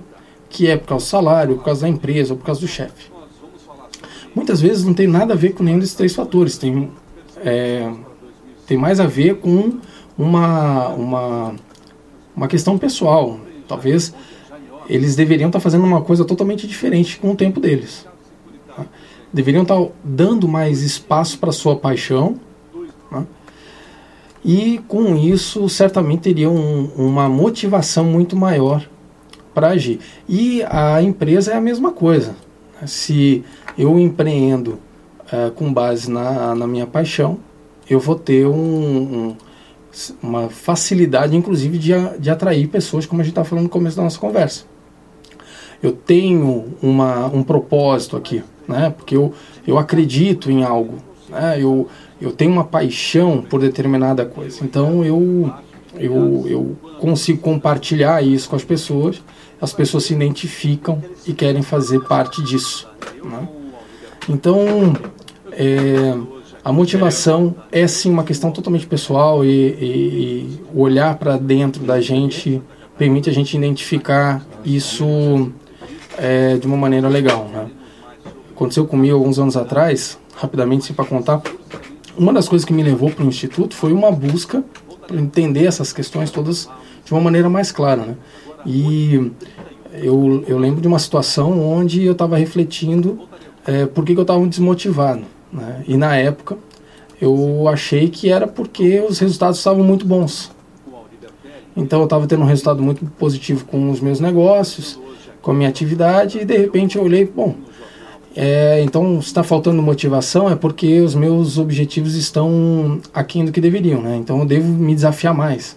que 0.49 0.66
é 0.66 0.77
por 0.77 0.88
causa 0.88 1.05
do 1.05 1.09
salário, 1.09 1.57
por 1.57 1.64
causa 1.64 1.83
da 1.83 1.88
empresa 1.88 2.33
ou 2.35 2.38
por 2.38 2.44
causa 2.44 2.61
do 2.61 2.68
chefe. 2.68 3.11
Muitas 4.35 4.61
vezes 4.61 4.85
não 4.85 4.94
tem 4.94 5.07
nada 5.07 5.35
a 5.35 5.37
ver 5.37 5.55
com 5.55 5.62
nenhum 5.62 5.79
desses 5.79 5.94
três 5.94 6.14
fatores. 6.14 6.59
Tem, 6.59 6.90
é, 7.38 7.90
tem 8.70 8.78
mais 8.78 9.00
a 9.00 9.06
ver 9.06 9.38
com 9.38 9.80
uma, 10.16 10.90
uma, 10.90 11.54
uma 12.37 12.46
questão 12.46 12.78
pessoal. 12.78 13.40
Talvez 13.66 14.14
eles 14.88 15.16
deveriam 15.16 15.48
estar 15.48 15.59
fazendo 15.59 15.85
uma 15.85 16.02
coisa 16.02 16.24
totalmente 16.24 16.68
diferente 16.68 17.18
com 17.18 17.33
o 17.33 17.35
tempo 17.35 17.59
deles. 17.59 18.06
Tá? 18.68 18.87
Deveriam 19.33 19.62
estar 19.64 19.76
dando 20.04 20.46
mais 20.46 20.83
espaço 20.83 21.37
para 21.40 21.50
sua 21.50 21.74
paixão 21.74 22.38
né? 23.11 23.26
E 24.44 24.78
com 24.87 25.16
isso, 25.16 25.68
certamente 25.68 26.20
teria 26.20 26.48
um, 26.48 26.92
uma 26.96 27.28
motivação 27.28 28.04
muito 28.04 28.37
maior 28.37 28.88
para 29.52 29.70
agir. 29.70 29.98
E 30.28 30.62
a 30.62 31.02
empresa 31.02 31.50
é 31.50 31.56
a 31.56 31.61
mesma 31.61 31.90
coisa. 31.90 32.37
Se 32.87 33.44
eu 33.76 33.98
empreendo 33.98 34.78
uh, 35.26 35.50
com 35.56 35.72
base 35.72 36.09
na, 36.09 36.54
na 36.54 36.68
minha 36.68 36.87
paixão, 36.87 37.38
eu 37.90 37.98
vou 37.98 38.14
ter 38.14 38.46
um, 38.46 38.53
um, 38.55 39.37
uma 40.22 40.48
facilidade, 40.48 41.37
inclusive, 41.37 41.76
de, 41.76 41.90
de 42.20 42.31
atrair 42.31 42.68
pessoas, 42.68 43.05
como 43.05 43.20
a 43.20 43.24
gente 43.24 43.33
está 43.33 43.42
falando 43.42 43.64
no 43.64 43.68
começo 43.68 43.96
da 43.96 44.05
nossa 44.05 44.18
conversa. 44.18 44.64
Eu 45.83 45.90
tenho 45.90 46.76
uma, 46.81 47.26
um 47.26 47.42
propósito 47.42 48.16
aqui, 48.16 48.44
né? 48.68 48.94
porque 48.96 49.16
eu, 49.16 49.35
eu 49.66 49.76
acredito 49.76 50.53
em 50.53 50.62
algo. 50.62 50.98
Né? 51.29 51.57
Eu, 51.59 51.88
eu 52.20 52.31
tenho 52.31 52.53
uma 52.53 52.64
paixão 52.64 53.42
por 53.42 53.61
determinada 53.61 54.24
coisa. 54.24 54.62
Então 54.62 55.05
eu, 55.05 55.53
eu, 55.98 56.44
eu 56.46 56.76
consigo 57.00 57.40
compartilhar 57.40 58.22
isso 58.22 58.48
com 58.48 58.55
as 58.55 58.64
pessoas, 58.64 59.20
as 59.61 59.72
pessoas 59.72 60.05
se 60.05 60.12
identificam 60.12 61.03
e 61.26 61.33
querem 61.33 61.62
fazer 61.62 62.00
parte 62.05 62.40
disso. 62.42 62.87
Né? 63.24 63.48
Então 64.29 64.92
é, 65.53 66.14
a 66.62 66.73
motivação 66.73 67.55
é 67.73 67.87
sim 67.87 68.11
uma 68.11 68.25
questão 68.25 68.51
totalmente 68.51 68.87
pessoal 68.87 69.44
e, 69.44 69.49
e, 69.49 69.85
e 69.85 70.61
olhar 70.75 71.16
para 71.16 71.37
dentro 71.37 71.83
da 71.85 72.01
gente 72.01 72.61
permite 72.99 73.31
a 73.31 73.33
gente 73.33 73.57
identificar 73.57 74.44
isso 74.62 75.51
é, 76.18 76.59
de 76.59 76.66
uma 76.66 76.77
maneira 76.77 77.09
legal. 77.09 77.49
Né? 77.51 77.70
Aconteceu 78.55 78.87
comigo 78.87 79.16
alguns 79.16 79.38
anos 79.38 79.57
atrás, 79.57 80.18
rapidamente, 80.37 80.92
para 80.92 81.07
contar 81.07 81.40
uma 82.16 82.33
das 82.33 82.46
coisas 82.46 82.66
que 82.66 82.73
me 82.75 82.83
levou 82.83 83.11
para 83.11 83.25
o 83.25 83.29
instituto 83.29 83.75
foi 83.75 83.92
uma 83.92 84.12
busca 84.12 84.62
para 85.07 85.18
entender 85.18 85.64
essas 85.64 85.92
questões 85.92 86.31
todas 86.31 86.68
de 87.05 87.12
uma 87.12 87.20
maneira 87.20 87.49
mais 87.49 87.73
clara, 87.73 88.03
né? 88.03 88.16
E 88.66 89.33
eu, 89.94 90.44
eu 90.46 90.59
lembro 90.59 90.83
de 90.83 90.87
uma 90.87 90.99
situação 90.99 91.59
onde 91.59 92.05
eu 92.05 92.12
estava 92.12 92.37
refletindo 92.37 93.20
é, 93.66 93.87
por 93.87 94.05
que, 94.05 94.12
que 94.12 94.18
eu 94.18 94.23
estava 94.23 94.46
desmotivado, 94.46 95.23
né? 95.52 95.84
E 95.86 95.96
na 95.96 96.16
época 96.16 96.56
eu 97.20 97.68
achei 97.68 98.08
que 98.08 98.30
era 98.30 98.46
porque 98.46 99.00
os 99.00 99.18
resultados 99.18 99.58
estavam 99.58 99.84
muito 99.84 100.06
bons. 100.06 100.50
Então 101.76 102.00
eu 102.00 102.04
estava 102.04 102.26
tendo 102.26 102.42
um 102.42 102.46
resultado 102.46 102.82
muito 102.82 103.04
positivo 103.18 103.64
com 103.64 103.90
os 103.90 104.00
meus 104.00 104.20
negócios, 104.20 104.98
com 105.40 105.50
a 105.52 105.54
minha 105.54 105.68
atividade 105.68 106.38
e 106.38 106.44
de 106.44 106.56
repente 106.56 106.96
eu 106.96 107.04
olhei, 107.04 107.24
bom, 107.24 107.54
É, 108.36 108.80
então, 108.82 109.18
está 109.18 109.42
faltando 109.42 109.82
motivação 109.82 110.48
é 110.48 110.54
porque 110.54 111.00
os 111.00 111.16
meus 111.16 111.58
objetivos 111.58 112.14
estão 112.14 113.00
aquém 113.12 113.44
do 113.44 113.50
que 113.50 113.60
deveriam, 113.60 114.00
né? 114.00 114.16
Então, 114.16 114.38
eu 114.38 114.46
devo 114.46 114.68
me 114.68 114.94
desafiar 114.94 115.34
mais. 115.34 115.76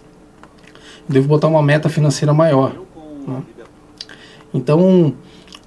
Eu 1.08 1.14
devo 1.14 1.26
botar 1.26 1.48
uma 1.48 1.62
meta 1.62 1.88
financeira 1.88 2.32
maior. 2.32 2.76
Né? 3.26 3.42
Então, 4.54 5.14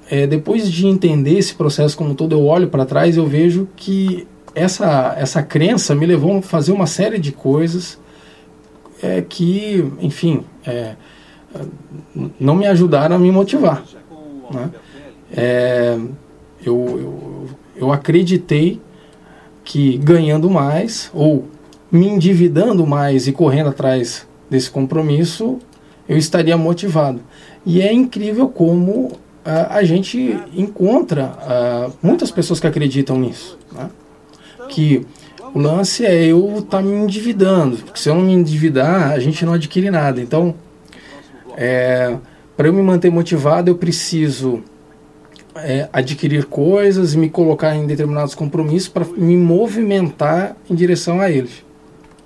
é, 0.09 0.25
depois 0.25 0.71
de 0.71 0.87
entender 0.87 1.37
esse 1.37 1.53
processo 1.53 1.97
como 1.97 2.15
todo, 2.15 2.33
eu 2.33 2.45
olho 2.45 2.67
para 2.69 2.85
trás 2.85 3.15
e 3.15 3.19
eu 3.19 3.27
vejo 3.27 3.67
que 3.75 4.27
essa, 4.55 5.15
essa 5.17 5.43
crença 5.43 5.93
me 5.93 6.05
levou 6.05 6.37
a 6.37 6.41
fazer 6.41 6.71
uma 6.71 6.87
série 6.87 7.19
de 7.19 7.31
coisas 7.31 7.99
é, 9.01 9.21
que, 9.21 9.91
enfim, 9.99 10.43
é, 10.65 10.95
não 12.39 12.55
me 12.55 12.65
ajudaram 12.65 13.15
a 13.15 13.19
me 13.19 13.31
motivar. 13.31 13.83
Né? 14.51 14.69
É, 15.31 15.99
eu, 16.65 16.75
eu, 16.75 17.49
eu 17.75 17.91
acreditei 17.91 18.81
que 19.63 19.97
ganhando 19.97 20.49
mais 20.49 21.11
ou 21.13 21.45
me 21.91 22.07
endividando 22.07 22.85
mais 22.87 23.27
e 23.27 23.31
correndo 23.31 23.69
atrás 23.69 24.27
desse 24.49 24.71
compromisso, 24.71 25.59
eu 26.07 26.17
estaria 26.17 26.57
motivado. 26.57 27.21
E 27.65 27.81
é 27.81 27.91
incrível 27.93 28.47
como 28.47 29.17
a 29.69 29.83
gente 29.83 30.37
encontra 30.53 31.33
muitas 32.01 32.31
pessoas 32.31 32.59
que 32.59 32.67
acreditam 32.67 33.17
nisso. 33.17 33.57
Né? 33.71 33.89
Que 34.69 35.05
o 35.53 35.59
lance 35.59 36.05
é 36.05 36.25
eu 36.25 36.57
estar 36.57 36.77
tá 36.77 36.81
me 36.81 36.93
endividando. 36.93 37.77
Porque 37.77 37.99
se 37.99 38.09
eu 38.09 38.15
não 38.15 38.23
me 38.23 38.33
endividar, 38.33 39.11
a 39.11 39.19
gente 39.19 39.45
não 39.45 39.53
adquire 39.53 39.89
nada. 39.89 40.21
Então, 40.21 40.53
é, 41.55 42.15
para 42.55 42.67
eu 42.67 42.73
me 42.73 42.81
manter 42.81 43.09
motivado, 43.09 43.69
eu 43.69 43.75
preciso 43.75 44.63
é, 45.55 45.89
adquirir 45.91 46.45
coisas 46.45 47.15
me 47.15 47.29
colocar 47.29 47.75
em 47.75 47.85
determinados 47.85 48.35
compromissos 48.35 48.89
para 48.89 49.05
me 49.05 49.35
movimentar 49.35 50.55
em 50.69 50.75
direção 50.75 51.19
a 51.19 51.29
eles. 51.29 51.63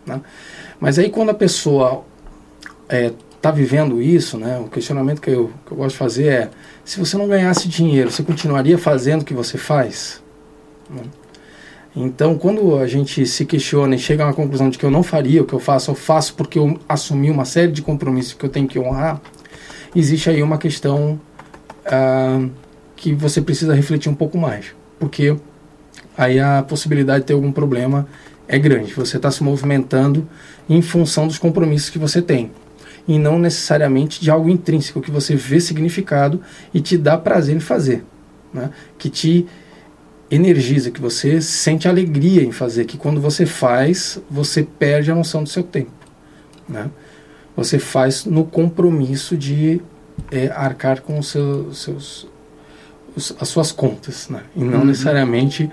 Né? 0.05 0.21
Mas 0.79 0.97
aí 0.97 1.09
quando 1.09 1.29
a 1.29 1.33
pessoa 1.33 2.03
está 2.83 2.97
é, 2.97 3.13
tá 3.41 3.51
vivendo 3.51 4.01
isso, 4.01 4.37
né, 4.37 4.59
o 4.59 4.67
questionamento 4.67 5.21
que 5.21 5.29
eu, 5.29 5.51
que 5.65 5.71
eu 5.71 5.77
gosto 5.77 5.91
de 5.91 5.97
fazer 5.97 6.27
é: 6.27 6.49
se 6.83 6.99
você 6.99 7.17
não 7.17 7.27
ganhasse 7.27 7.67
dinheiro, 7.67 8.11
você 8.11 8.23
continuaria 8.23 8.77
fazendo 8.77 9.21
o 9.21 9.25
que 9.25 9.33
você 9.33 9.57
faz? 9.57 10.21
Então, 11.95 12.37
quando 12.37 12.77
a 12.77 12.87
gente 12.87 13.25
se 13.25 13.45
questiona 13.45 13.95
e 13.95 13.99
chega 13.99 14.23
a 14.23 14.27
uma 14.27 14.33
conclusão 14.33 14.69
de 14.69 14.77
que 14.77 14.85
eu 14.85 14.91
não 14.91 15.03
faria 15.03 15.41
o 15.41 15.45
que 15.45 15.53
eu 15.53 15.59
faço, 15.59 15.91
eu 15.91 15.95
faço 15.95 16.33
porque 16.35 16.57
eu 16.57 16.79
assumi 16.87 17.29
uma 17.29 17.45
série 17.45 17.71
de 17.71 17.81
compromissos 17.81 18.33
que 18.33 18.45
eu 18.45 18.49
tenho 18.49 18.67
que 18.67 18.79
honrar, 18.79 19.21
existe 19.95 20.29
aí 20.29 20.41
uma 20.41 20.57
questão 20.57 21.19
ah, 21.85 22.47
que 22.95 23.13
você 23.13 23.41
precisa 23.41 23.73
refletir 23.73 24.09
um 24.09 24.15
pouco 24.15 24.37
mais, 24.37 24.67
porque 24.99 25.35
aí 26.17 26.39
a 26.39 26.63
possibilidade 26.63 27.21
de 27.21 27.27
ter 27.27 27.33
algum 27.33 27.51
problema 27.51 28.07
é 28.47 28.57
grande. 28.57 28.93
Você 28.93 29.17
está 29.17 29.29
se 29.29 29.43
movimentando 29.43 30.27
em 30.69 30.81
função 30.81 31.27
dos 31.27 31.37
compromissos 31.37 31.89
que 31.89 31.99
você 31.99 32.21
tem 32.21 32.51
e 33.07 33.17
não 33.17 33.39
necessariamente 33.39 34.21
de 34.21 34.29
algo 34.29 34.49
intrínseco 34.49 35.01
que 35.01 35.11
você 35.11 35.35
vê 35.35 35.59
significado 35.59 36.41
e 36.73 36.79
te 36.79 36.97
dá 36.97 37.17
prazer 37.17 37.55
em 37.55 37.59
fazer, 37.59 38.03
né? 38.53 38.69
que 38.97 39.09
te 39.09 39.47
energiza, 40.29 40.91
que 40.91 41.01
você 41.01 41.41
sente 41.41 41.87
alegria 41.87 42.43
em 42.43 42.51
fazer, 42.51 42.85
que 42.85 42.97
quando 42.97 43.19
você 43.19 43.45
faz, 43.45 44.21
você 44.29 44.63
perde 44.63 45.11
a 45.11 45.15
noção 45.15 45.43
do 45.43 45.49
seu 45.49 45.63
tempo. 45.63 45.91
Né? 46.67 46.89
Você 47.55 47.77
faz 47.77 48.23
no 48.25 48.45
compromisso 48.45 49.35
de 49.35 49.81
é, 50.31 50.47
arcar 50.47 51.01
com 51.01 51.19
os 51.19 51.27
seus, 51.27 51.77
seus 51.79 52.27
os, 53.15 53.35
as 53.39 53.49
suas 53.49 53.71
contas, 53.71 54.29
né? 54.29 54.43
e 54.55 54.63
não 54.63 54.79
uhum. 54.79 54.85
necessariamente 54.85 55.69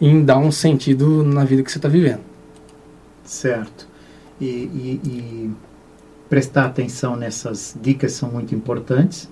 em 0.00 0.24
dar 0.24 0.38
um 0.38 0.50
sentido 0.50 1.22
na 1.22 1.44
vida 1.44 1.62
que 1.62 1.70
você 1.70 1.78
está 1.78 1.88
vivendo. 1.88 2.22
Certo. 3.24 3.86
E, 4.40 4.46
e, 4.46 5.00
e, 5.04 5.50
prestar 6.30 6.66
atenção 6.66 7.16
nessas 7.16 7.76
dicas 7.82 8.12
são 8.12 8.30
muito 8.30 8.54
importantes. 8.54 9.28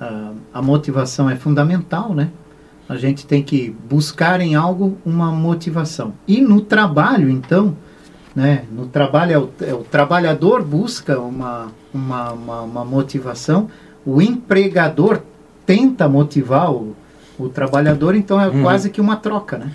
Uh, 0.00 0.34
a 0.52 0.62
motivação 0.62 1.28
é 1.28 1.36
fundamental, 1.36 2.14
né? 2.14 2.30
A 2.88 2.96
gente 2.96 3.26
tem 3.26 3.42
que 3.42 3.70
buscar 3.88 4.40
em 4.40 4.54
algo 4.54 4.96
uma 5.04 5.30
motivação. 5.30 6.14
E 6.26 6.40
no 6.40 6.62
trabalho, 6.62 7.28
então, 7.28 7.76
né? 8.34 8.64
No 8.72 8.86
trabalho, 8.86 9.32
é 9.32 9.38
o, 9.38 9.50
é 9.60 9.74
o 9.74 9.84
trabalhador 9.84 10.64
busca 10.64 11.20
uma, 11.20 11.68
uma, 11.92 12.32
uma, 12.32 12.60
uma, 12.62 12.84
motivação, 12.84 13.68
o 14.04 14.22
empregador 14.22 15.20
tenta 15.66 16.08
motivar 16.08 16.72
o, 16.72 16.96
o 17.38 17.48
trabalhador, 17.48 18.14
então 18.14 18.40
é 18.40 18.48
hum. 18.48 18.62
quase 18.62 18.88
que 18.88 19.00
uma 19.00 19.16
troca, 19.16 19.58
né? 19.58 19.72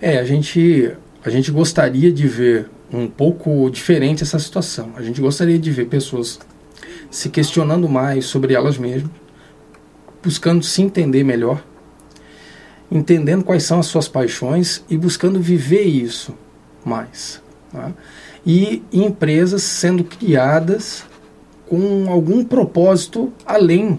É, 0.00 0.18
a 0.18 0.24
gente, 0.24 0.90
a 1.22 1.28
gente 1.28 1.50
gostaria 1.50 2.10
de 2.10 2.26
ver 2.26 2.70
um 2.92 3.08
pouco 3.08 3.70
diferente 3.70 4.22
essa 4.22 4.38
situação. 4.38 4.92
A 4.96 5.02
gente 5.02 5.20
gostaria 5.20 5.58
de 5.58 5.70
ver 5.70 5.86
pessoas 5.86 6.38
se 7.10 7.28
questionando 7.28 7.88
mais 7.88 8.26
sobre 8.26 8.54
elas 8.54 8.76
mesmas, 8.78 9.10
buscando 10.22 10.62
se 10.62 10.82
entender 10.82 11.24
melhor 11.24 11.62
entendendo 12.92 13.42
quais 13.42 13.62
são 13.62 13.80
as 13.80 13.86
suas 13.86 14.06
paixões 14.06 14.84
e 14.88 14.96
buscando 14.98 15.40
viver 15.40 15.82
isso 15.82 16.34
mais. 16.84 17.40
Tá? 17.72 17.90
E 18.44 18.82
empresas 18.92 19.62
sendo 19.62 20.04
criadas 20.04 21.04
com 21.66 22.10
algum 22.10 22.44
propósito 22.44 23.32
além 23.46 23.98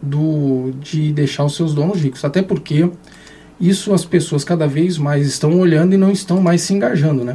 do 0.00 0.72
de 0.80 1.12
deixar 1.12 1.44
os 1.44 1.56
seus 1.56 1.74
donos 1.74 2.00
ricos. 2.00 2.24
Até 2.24 2.42
porque 2.42 2.88
isso 3.60 3.92
as 3.92 4.04
pessoas 4.04 4.44
cada 4.44 4.68
vez 4.68 4.98
mais 4.98 5.26
estão 5.26 5.58
olhando 5.58 5.94
e 5.94 5.96
não 5.96 6.12
estão 6.12 6.40
mais 6.40 6.62
se 6.62 6.72
engajando. 6.72 7.24
Né? 7.24 7.34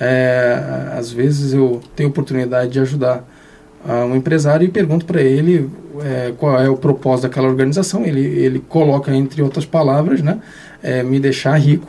É, 0.00 0.92
às 0.98 1.10
vezes 1.12 1.52
eu 1.52 1.80
tenho 1.94 2.08
oportunidade 2.08 2.72
de 2.72 2.80
ajudar 2.80 3.24
uh, 3.86 4.04
um 4.04 4.16
empresário 4.16 4.64
e 4.64 4.68
pergunto 4.68 5.06
para 5.06 5.22
ele 5.22 5.70
é, 6.02 6.32
qual 6.36 6.60
é 6.60 6.68
o 6.68 6.76
propósito 6.76 7.28
daquela 7.28 7.48
organização. 7.48 8.04
Ele, 8.04 8.20
ele 8.20 8.58
coloca, 8.58 9.14
entre 9.14 9.42
outras 9.42 9.64
palavras, 9.64 10.20
né, 10.20 10.40
é, 10.82 11.02
me 11.02 11.20
deixar 11.20 11.56
rico. 11.56 11.88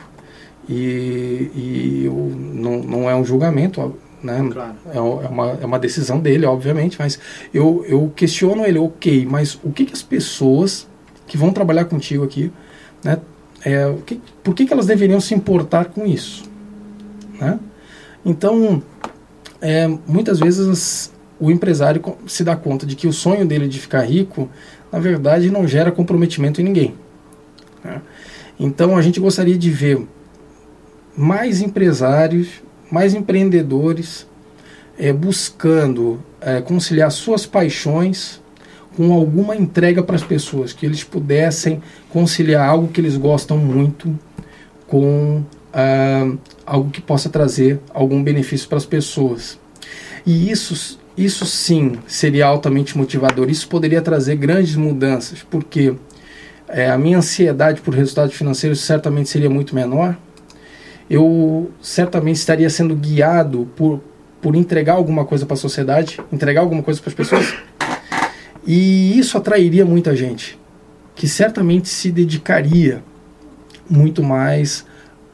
E, 0.68 1.50
e 1.54 2.02
eu, 2.06 2.32
não, 2.36 2.78
não 2.82 3.10
é 3.10 3.14
um 3.14 3.24
julgamento, 3.24 3.94
né? 4.22 4.48
Claro. 4.52 4.74
É, 4.92 4.96
é, 4.96 5.00
uma, 5.00 5.58
é 5.62 5.66
uma 5.66 5.78
decisão 5.78 6.18
dele, 6.18 6.44
obviamente, 6.46 6.96
mas 6.98 7.18
eu, 7.54 7.84
eu 7.88 8.12
questiono 8.14 8.64
ele, 8.64 8.78
ok, 8.78 9.26
mas 9.30 9.58
o 9.62 9.70
que, 9.70 9.84
que 9.84 9.92
as 9.92 10.02
pessoas 10.02 10.88
que 11.26 11.36
vão 11.36 11.52
trabalhar 11.52 11.84
contigo 11.84 12.24
aqui, 12.24 12.52
né, 13.02 13.18
é, 13.64 13.86
o 13.86 13.98
que, 13.98 14.20
por 14.42 14.54
que, 14.54 14.66
que 14.66 14.72
elas 14.72 14.86
deveriam 14.86 15.20
se 15.20 15.34
importar 15.34 15.86
com 15.86 16.04
isso? 16.06 16.44
Né? 17.40 17.58
Então, 18.26 18.82
é, 19.60 19.86
muitas 19.86 20.40
vezes 20.40 21.12
o 21.38 21.48
empresário 21.48 22.02
se 22.26 22.42
dá 22.42 22.56
conta 22.56 22.84
de 22.84 22.96
que 22.96 23.06
o 23.06 23.12
sonho 23.12 23.46
dele 23.46 23.68
de 23.68 23.78
ficar 23.78 24.02
rico, 24.02 24.50
na 24.90 24.98
verdade, 24.98 25.48
não 25.48 25.66
gera 25.68 25.92
comprometimento 25.92 26.60
em 26.60 26.64
ninguém. 26.64 26.94
Né? 27.84 28.02
Então 28.58 28.96
a 28.96 29.02
gente 29.02 29.20
gostaria 29.20 29.56
de 29.56 29.70
ver 29.70 30.04
mais 31.16 31.60
empresários, 31.60 32.48
mais 32.90 33.14
empreendedores 33.14 34.26
é, 34.98 35.12
buscando 35.12 36.20
é, 36.40 36.60
conciliar 36.60 37.12
suas 37.12 37.46
paixões 37.46 38.42
com 38.96 39.12
alguma 39.12 39.54
entrega 39.54 40.02
para 40.02 40.16
as 40.16 40.24
pessoas, 40.24 40.72
que 40.72 40.84
eles 40.84 41.04
pudessem 41.04 41.80
conciliar 42.10 42.68
algo 42.68 42.88
que 42.88 43.00
eles 43.00 43.16
gostam 43.16 43.56
muito 43.56 44.18
com 44.88 45.44
algo 46.64 46.90
que 46.90 47.00
possa 47.00 47.28
trazer 47.28 47.80
algum 47.92 48.22
benefício 48.22 48.68
para 48.68 48.78
as 48.78 48.86
pessoas. 48.86 49.58
E 50.24 50.50
isso 50.50 50.98
isso 51.16 51.46
sim 51.46 51.92
seria 52.06 52.46
altamente 52.46 52.96
motivador. 52.96 53.48
Isso 53.48 53.66
poderia 53.68 54.02
trazer 54.02 54.36
grandes 54.36 54.76
mudanças, 54.76 55.42
porque 55.42 55.94
é, 56.68 56.90
a 56.90 56.98
minha 56.98 57.18
ansiedade 57.18 57.80
por 57.80 57.94
resultados 57.94 58.34
financeiros 58.34 58.80
certamente 58.80 59.30
seria 59.30 59.48
muito 59.48 59.74
menor. 59.74 60.16
Eu 61.08 61.70
certamente 61.80 62.36
estaria 62.36 62.68
sendo 62.68 62.94
guiado 62.94 63.66
por, 63.74 64.00
por 64.42 64.54
entregar 64.54 64.94
alguma 64.94 65.24
coisa 65.24 65.46
para 65.46 65.54
a 65.54 65.56
sociedade, 65.56 66.20
entregar 66.30 66.60
alguma 66.60 66.82
coisa 66.82 67.00
para 67.00 67.10
as 67.10 67.14
pessoas. 67.14 67.54
E 68.66 69.18
isso 69.18 69.38
atrairia 69.38 69.86
muita 69.86 70.14
gente, 70.14 70.58
que 71.14 71.28
certamente 71.28 71.88
se 71.88 72.10
dedicaria 72.10 73.02
muito 73.88 74.22
mais 74.22 74.84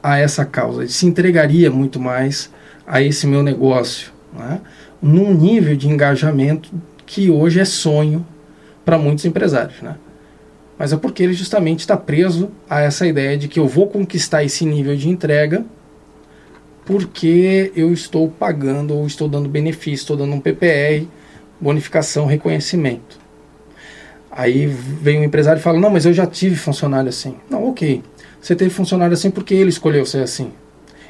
a 0.03 0.19
essa 0.19 0.45
causa, 0.45 0.87
se 0.89 1.07
entregaria 1.07 1.71
muito 1.71 2.01
mais 2.01 2.51
a 2.87 3.01
esse 3.01 3.27
meu 3.27 3.43
negócio. 3.43 4.13
Né? 4.33 4.61
num 5.03 5.35
nível 5.35 5.75
de 5.75 5.89
engajamento 5.89 6.71
que 7.05 7.29
hoje 7.29 7.59
é 7.59 7.65
sonho 7.65 8.25
para 8.85 8.97
muitos 8.97 9.25
empresários, 9.25 9.83
né? 9.83 9.97
Mas 10.79 10.93
é 10.93 10.97
porque 10.97 11.23
ele 11.23 11.35
justamente 11.35 11.81
está 11.81 11.97
preso 11.97 12.51
a 12.71 12.81
essa 12.81 13.07
ideia 13.07 13.37
de 13.37 13.49
que 13.49 13.59
eu 13.59 13.67
vou 13.67 13.89
conquistar 13.89 14.45
esse 14.45 14.65
nível 14.65 14.97
de 14.97 15.09
entrega 15.09 15.65
porque 16.85 17.73
eu 17.77 17.93
estou 17.93 18.29
pagando 18.29 18.95
ou 18.95 19.07
estou 19.07 19.29
dando 19.29 19.49
benefício, 19.49 20.03
estou 20.03 20.17
dando 20.17 20.35
um 20.35 20.41
PPR, 20.41 21.07
bonificação, 21.61 22.27
reconhecimento. 22.27 23.21
Aí 24.31 24.67
vem 24.67 25.21
o 25.21 25.25
empresário 25.25 25.61
e 25.61 25.63
fala: 25.63 25.79
Não, 25.79 25.91
mas 25.91 26.07
eu 26.07 26.13
já 26.13 26.27
tive 26.27 26.57
funcionário 26.57 27.09
assim. 27.09 27.37
Não, 27.49 27.69
ok. 27.69 28.03
Você 28.43 28.57
teve 28.57 28.71
funcionário 28.71 29.15
assim 29.15 29.31
porque 29.31 29.55
ele 29.55 29.71
escolheu 29.71 30.05
ser 30.05 30.25
assim. 30.25 30.53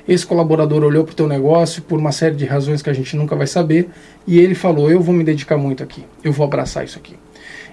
Esse 0.06 0.26
colaborador 0.26 0.84
olhou 0.84 1.02
para 1.02 1.12
o 1.12 1.16
teu 1.16 1.26
negócio 1.26 1.82
por 1.82 1.98
uma 1.98 2.12
série 2.12 2.34
de 2.34 2.44
razões 2.44 2.82
que 2.82 2.90
a 2.90 2.92
gente 2.92 3.16
nunca 3.16 3.34
vai 3.34 3.46
saber 3.46 3.88
e 4.26 4.38
ele 4.38 4.54
falou: 4.54 4.90
Eu 4.90 5.00
vou 5.00 5.14
me 5.14 5.24
dedicar 5.24 5.56
muito 5.56 5.82
aqui, 5.82 6.04
eu 6.22 6.30
vou 6.30 6.44
abraçar 6.44 6.84
isso 6.84 6.98
aqui. 6.98 7.16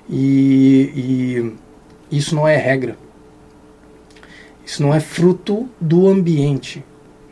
E, 0.10 1.54
e 2.10 2.18
isso 2.18 2.34
não 2.34 2.48
é 2.48 2.56
regra. 2.56 2.96
Isso 4.66 4.82
não 4.82 4.94
é 4.96 5.00
fruto 5.02 5.68
do 5.82 6.08
ambiente. 6.08 6.84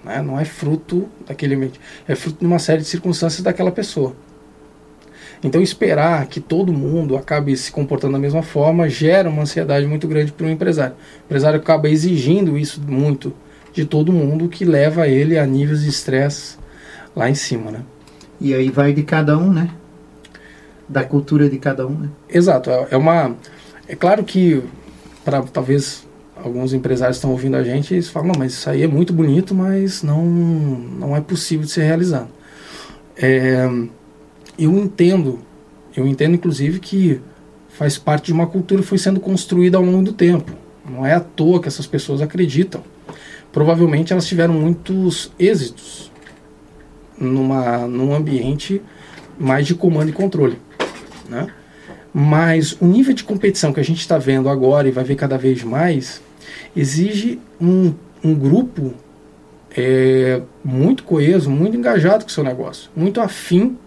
Né? 0.03 0.21
Não 0.21 0.37
é 0.37 0.43
fruto 0.43 1.07
daquele 1.25 1.55
ambiente. 1.55 1.79
É 2.07 2.13
fruto 2.13 2.39
de 2.39 2.45
uma 2.45 2.59
série 2.59 2.81
de 2.81 2.87
circunstâncias 2.87 3.41
daquela 3.41 3.71
pessoa. 3.71 4.15
Então, 5.43 5.61
esperar 5.61 6.25
que 6.27 6.39
todo 6.39 6.73
mundo 6.73 7.15
acabe 7.15 7.55
se 7.55 7.71
comportando 7.71 8.13
da 8.13 8.19
mesma 8.19 8.41
forma 8.41 8.89
gera 8.89 9.29
uma 9.29 9.43
ansiedade 9.43 9.85
muito 9.85 10.07
grande 10.07 10.31
para 10.31 10.47
o 10.47 10.49
empresário. 10.49 10.95
O 11.21 11.25
empresário 11.25 11.59
acaba 11.59 11.89
exigindo 11.89 12.57
isso 12.57 12.81
muito 12.81 13.33
de 13.71 13.85
todo 13.85 14.11
mundo, 14.11 14.49
que 14.49 14.65
leva 14.65 15.07
ele 15.07 15.37
a 15.37 15.45
níveis 15.45 15.83
de 15.83 15.89
estresse 15.89 16.57
lá 17.15 17.29
em 17.29 17.35
cima, 17.35 17.69
né? 17.69 17.81
E 18.41 18.53
aí 18.53 18.69
vai 18.69 18.93
de 18.93 19.03
cada 19.03 19.37
um, 19.37 19.53
né? 19.53 19.69
Da 20.89 21.03
cultura 21.03 21.49
de 21.49 21.57
cada 21.57 21.85
um, 21.85 21.93
né? 21.93 22.09
Exato. 22.29 22.69
É, 22.69 22.87
é 22.91 22.97
uma... 22.97 23.35
É 23.87 23.95
claro 23.95 24.23
que, 24.23 24.63
para 25.23 25.41
talvez 25.43 26.07
alguns 26.35 26.73
empresários 26.73 27.17
estão 27.17 27.31
ouvindo 27.31 27.55
a 27.55 27.63
gente 27.63 27.97
e 27.97 28.01
falam, 28.01 28.29
não, 28.29 28.39
mas 28.39 28.53
isso 28.53 28.69
aí 28.69 28.83
é 28.83 28.87
muito 28.87 29.13
bonito, 29.13 29.53
mas 29.55 30.03
não, 30.03 30.25
não 30.25 31.15
é 31.15 31.21
possível 31.21 31.65
de 31.65 31.71
ser 31.71 31.83
realizado. 31.83 32.29
É, 33.15 33.67
eu 34.57 34.77
entendo, 34.77 35.39
eu 35.95 36.07
entendo 36.07 36.35
inclusive 36.35 36.79
que 36.79 37.21
faz 37.69 37.97
parte 37.97 38.27
de 38.27 38.33
uma 38.33 38.47
cultura 38.47 38.81
que 38.81 38.87
foi 38.87 38.97
sendo 38.97 39.19
construída 39.19 39.77
ao 39.77 39.83
longo 39.83 40.03
do 40.03 40.13
tempo. 40.13 40.51
Não 40.89 41.05
é 41.05 41.13
à 41.13 41.19
toa 41.19 41.61
que 41.61 41.67
essas 41.67 41.85
pessoas 41.85 42.21
acreditam. 42.21 42.81
Provavelmente 43.51 44.13
elas 44.13 44.25
tiveram 44.25 44.53
muitos 44.53 45.31
êxitos 45.37 46.11
numa, 47.19 47.87
num 47.87 48.13
ambiente 48.13 48.81
mais 49.37 49.67
de 49.67 49.75
comando 49.75 50.09
e 50.09 50.13
controle. 50.13 50.57
Né? 51.29 51.47
Mas 52.13 52.75
o 52.79 52.85
nível 52.85 53.13
de 53.13 53.23
competição 53.23 53.71
que 53.71 53.79
a 53.79 53.83
gente 53.83 53.99
está 53.99 54.17
vendo 54.17 54.49
agora 54.49 54.87
e 54.87 54.91
vai 54.91 55.03
ver 55.03 55.15
cada 55.15 55.37
vez 55.37 55.63
mais 55.63 56.21
exige 56.75 57.39
um, 57.59 57.93
um 58.23 58.33
grupo 58.33 58.93
é, 59.75 60.41
muito 60.63 61.03
coeso, 61.03 61.49
muito 61.49 61.77
engajado 61.77 62.23
com 62.23 62.29
o 62.29 62.33
seu 62.33 62.43
negócio, 62.43 62.89
muito 62.95 63.21
afim 63.21 63.77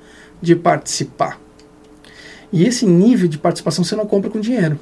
de 0.40 0.56
participar. 0.56 1.40
E 2.52 2.64
esse 2.64 2.86
nível 2.86 3.28
de 3.28 3.38
participação 3.38 3.84
você 3.84 3.94
não 3.94 4.06
compra 4.06 4.30
com 4.30 4.40
dinheiro. 4.40 4.78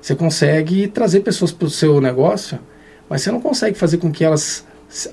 Você 0.00 0.14
consegue 0.14 0.86
trazer 0.88 1.20
pessoas 1.20 1.50
para 1.50 1.66
o 1.66 1.70
seu 1.70 2.00
negócio, 2.00 2.58
mas 3.08 3.22
você 3.22 3.30
não 3.30 3.40
consegue 3.40 3.76
fazer 3.76 3.98
com 3.98 4.12
que 4.12 4.24
elas 4.24 4.64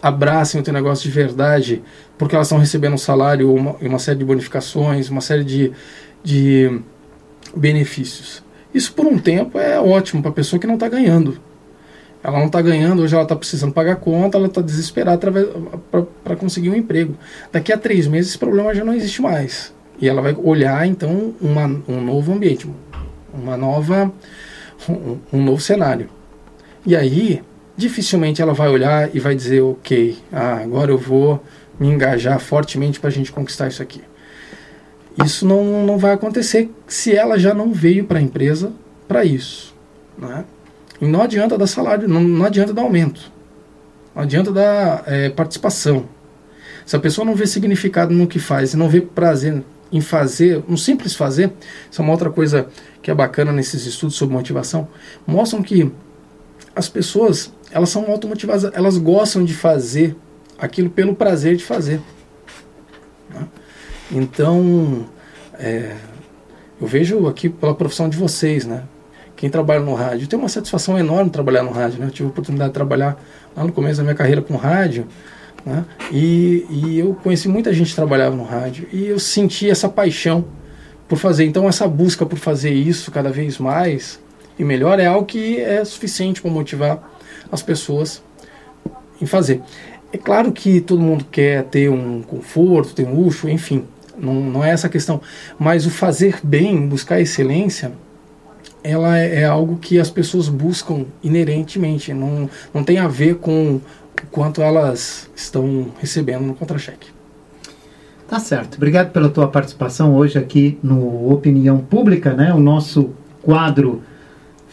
abracem 0.01 0.61
o 0.61 0.63
teu 0.63 0.73
negócio 0.73 1.09
de 1.09 1.15
verdade, 1.15 1.81
porque 2.17 2.35
elas 2.35 2.47
estão 2.47 2.59
recebendo 2.59 2.93
um 2.93 2.97
salário, 2.97 3.53
uma, 3.53 3.71
uma 3.81 3.99
série 3.99 4.19
de 4.19 4.25
bonificações, 4.25 5.09
uma 5.09 5.21
série 5.21 5.43
de, 5.43 5.71
de 6.23 6.79
benefícios. 7.55 8.43
Isso 8.73 8.93
por 8.93 9.05
um 9.05 9.17
tempo 9.17 9.57
é 9.57 9.79
ótimo 9.79 10.21
para 10.21 10.31
a 10.31 10.33
pessoa 10.33 10.59
que 10.59 10.67
não 10.67 10.75
está 10.75 10.87
ganhando. 10.87 11.39
Ela 12.23 12.39
não 12.39 12.45
está 12.45 12.61
ganhando, 12.61 13.01
hoje 13.01 13.13
ela 13.13 13.23
está 13.23 13.35
precisando 13.35 13.73
pagar 13.73 13.97
conta, 13.97 14.37
ela 14.37 14.47
está 14.47 14.61
desesperada 14.61 15.19
para 16.23 16.35
conseguir 16.37 16.69
um 16.69 16.75
emprego. 16.75 17.15
Daqui 17.51 17.73
a 17.73 17.77
três 17.77 18.07
meses 18.07 18.29
esse 18.29 18.37
problema 18.37 18.73
já 18.73 18.85
não 18.85 18.93
existe 18.93 19.21
mais. 19.21 19.73
E 19.99 20.07
ela 20.07 20.21
vai 20.21 20.33
olhar 20.41 20.87
então 20.87 21.33
uma, 21.41 21.65
um 21.87 22.01
novo 22.01 22.31
ambiente, 22.31 22.67
uma 23.33 23.57
nova, 23.57 24.11
um, 24.87 25.17
um 25.33 25.43
novo 25.43 25.61
cenário. 25.61 26.09
E 26.85 26.95
aí, 26.95 27.41
dificilmente 27.75 28.41
ela 28.41 28.53
vai 28.53 28.69
olhar 28.69 29.13
e 29.13 29.19
vai 29.19 29.35
dizer, 29.35 29.61
ok, 29.61 30.17
ah, 30.31 30.61
agora 30.63 30.91
eu 30.91 30.97
vou 30.97 31.43
me 31.77 31.87
engajar 31.87 32.39
fortemente 32.39 32.99
para 32.99 33.09
a 33.09 33.11
gente 33.11 33.33
conquistar 33.33 33.67
isso 33.67 33.81
aqui. 33.81 34.01
Isso 35.23 35.45
não, 35.45 35.85
não 35.85 35.97
vai 35.97 36.13
acontecer 36.13 36.71
se 36.87 37.15
ela 37.15 37.37
já 37.37 37.53
não 37.53 37.73
veio 37.73 38.05
para 38.05 38.19
a 38.19 38.21
empresa 38.21 38.71
para 39.07 39.25
isso. 39.25 39.75
Né? 40.17 40.45
E 41.03 41.07
não 41.07 41.21
adianta 41.21 41.57
dar 41.57 41.67
salário, 41.67 42.07
não, 42.07 42.21
não 42.21 42.45
adianta 42.45 42.73
dar 42.73 42.81
aumento. 42.81 43.29
Não 44.15 44.23
adianta 44.23 44.53
dar 44.53 45.03
é, 45.05 45.29
participação. 45.29 46.05
Se 46.85 46.95
a 46.95 46.99
pessoa 46.99 47.25
não 47.25 47.35
vê 47.35 47.45
significado 47.45 48.13
no 48.13 48.25
que 48.25 48.39
faz 48.39 48.73
e 48.73 48.77
não 48.77 48.87
vê 48.87 49.01
prazer 49.01 49.61
em 49.91 49.99
fazer, 49.99 50.63
um 50.67 50.77
simples 50.77 51.13
fazer, 51.13 51.51
isso 51.91 52.01
é 52.01 52.03
uma 52.03 52.13
outra 52.13 52.29
coisa 52.29 52.67
que 53.01 53.11
é 53.11 53.13
bacana 53.13 53.51
nesses 53.51 53.85
estudos 53.85 54.15
sobre 54.15 54.33
motivação, 54.33 54.87
mostram 55.27 55.61
que 55.61 55.91
as 56.73 56.87
pessoas, 56.87 57.53
elas 57.69 57.89
são 57.89 58.09
automotivadas, 58.09 58.71
elas 58.73 58.97
gostam 58.97 59.43
de 59.43 59.53
fazer 59.53 60.15
aquilo 60.57 60.89
pelo 60.89 61.13
prazer 61.13 61.57
de 61.57 61.65
fazer. 61.65 61.99
Né? 63.29 63.45
Então, 64.09 65.05
é, 65.59 65.95
eu 66.79 66.87
vejo 66.87 67.27
aqui 67.27 67.49
pela 67.49 67.75
profissão 67.75 68.07
de 68.07 68.17
vocês, 68.17 68.65
né? 68.65 68.83
Quem 69.43 69.49
trabalha 69.49 69.81
no 69.81 69.93
rádio 69.93 70.25
tem 70.25 70.39
uma 70.39 70.47
satisfação 70.47 70.97
enorme 70.97 71.29
trabalhar 71.29 71.63
no 71.63 71.71
rádio. 71.71 71.99
Né? 71.99 72.05
Eu 72.05 72.11
tive 72.11 72.27
a 72.27 72.29
oportunidade 72.29 72.69
de 72.69 72.73
trabalhar 72.73 73.21
lá 73.53 73.65
no 73.65 73.73
começo 73.73 73.97
da 73.97 74.03
minha 74.03 74.15
carreira 74.15 74.41
com 74.41 74.55
rádio. 74.55 75.05
Né? 75.65 75.83
E, 76.13 76.65
e 76.69 76.99
eu 76.99 77.13
conheci 77.21 77.49
muita 77.49 77.73
gente 77.73 77.89
que 77.89 77.95
trabalhava 77.95 78.33
no 78.37 78.45
rádio 78.45 78.87
e 78.93 79.05
eu 79.05 79.19
senti 79.19 79.69
essa 79.69 79.89
paixão 79.89 80.45
por 81.09 81.17
fazer. 81.17 81.43
Então, 81.43 81.67
essa 81.67 81.85
busca 81.89 82.25
por 82.25 82.39
fazer 82.39 82.71
isso 82.71 83.11
cada 83.11 83.31
vez 83.31 83.57
mais 83.57 84.17
e 84.57 84.63
melhor 84.63 84.97
é 84.97 85.07
algo 85.07 85.25
que 85.25 85.59
é 85.59 85.83
suficiente 85.83 86.41
para 86.41 86.49
motivar 86.49 87.03
as 87.51 87.61
pessoas 87.61 88.23
em 89.21 89.25
fazer. 89.25 89.61
É 90.13 90.17
claro 90.17 90.53
que 90.53 90.79
todo 90.79 91.01
mundo 91.01 91.25
quer 91.29 91.65
ter 91.65 91.89
um 91.89 92.21
conforto, 92.21 92.95
ter 92.95 93.05
um 93.05 93.13
luxo, 93.13 93.49
enfim, 93.49 93.83
não, 94.17 94.35
não 94.35 94.63
é 94.63 94.69
essa 94.69 94.87
a 94.87 94.89
questão. 94.89 95.19
Mas 95.59 95.85
o 95.85 95.89
fazer 95.89 96.39
bem, 96.41 96.87
buscar 96.87 97.19
excelência, 97.19 97.91
ela 98.83 99.17
é, 99.17 99.41
é 99.41 99.45
algo 99.45 99.77
que 99.77 99.99
as 99.99 100.09
pessoas 100.09 100.49
buscam 100.49 101.05
inerentemente, 101.23 102.13
não, 102.13 102.49
não 102.73 102.83
tem 102.83 102.97
a 102.97 103.07
ver 103.07 103.35
com 103.35 103.75
o 103.75 103.81
quanto 104.31 104.61
elas 104.61 105.29
estão 105.35 105.87
recebendo 105.99 106.43
no 106.43 106.53
contra-cheque. 106.53 107.07
Tá 108.27 108.39
certo. 108.39 108.75
Obrigado 108.75 109.11
pela 109.11 109.29
tua 109.29 109.47
participação 109.47 110.15
hoje 110.15 110.39
aqui 110.39 110.79
no 110.81 111.31
Opinião 111.31 111.77
Pública, 111.77 112.33
né? 112.33 112.53
O 112.53 112.59
nosso 112.59 113.11
quadro 113.41 114.01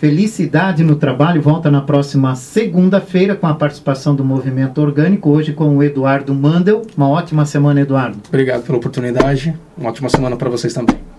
Felicidade 0.00 0.82
no 0.82 0.96
Trabalho 0.96 1.42
volta 1.42 1.70
na 1.70 1.82
próxima 1.82 2.34
segunda-feira 2.34 3.36
com 3.36 3.46
a 3.46 3.52
participação 3.52 4.14
do 4.14 4.24
Movimento 4.24 4.80
Orgânico, 4.80 5.28
hoje 5.28 5.52
com 5.52 5.76
o 5.76 5.82
Eduardo 5.82 6.34
Mandel. 6.34 6.80
Uma 6.96 7.10
ótima 7.10 7.44
semana, 7.44 7.82
Eduardo. 7.82 8.16
Obrigado 8.26 8.62
pela 8.62 8.78
oportunidade. 8.78 9.54
Uma 9.76 9.90
ótima 9.90 10.08
semana 10.08 10.36
para 10.36 10.48
vocês 10.48 10.72
também. 10.72 11.10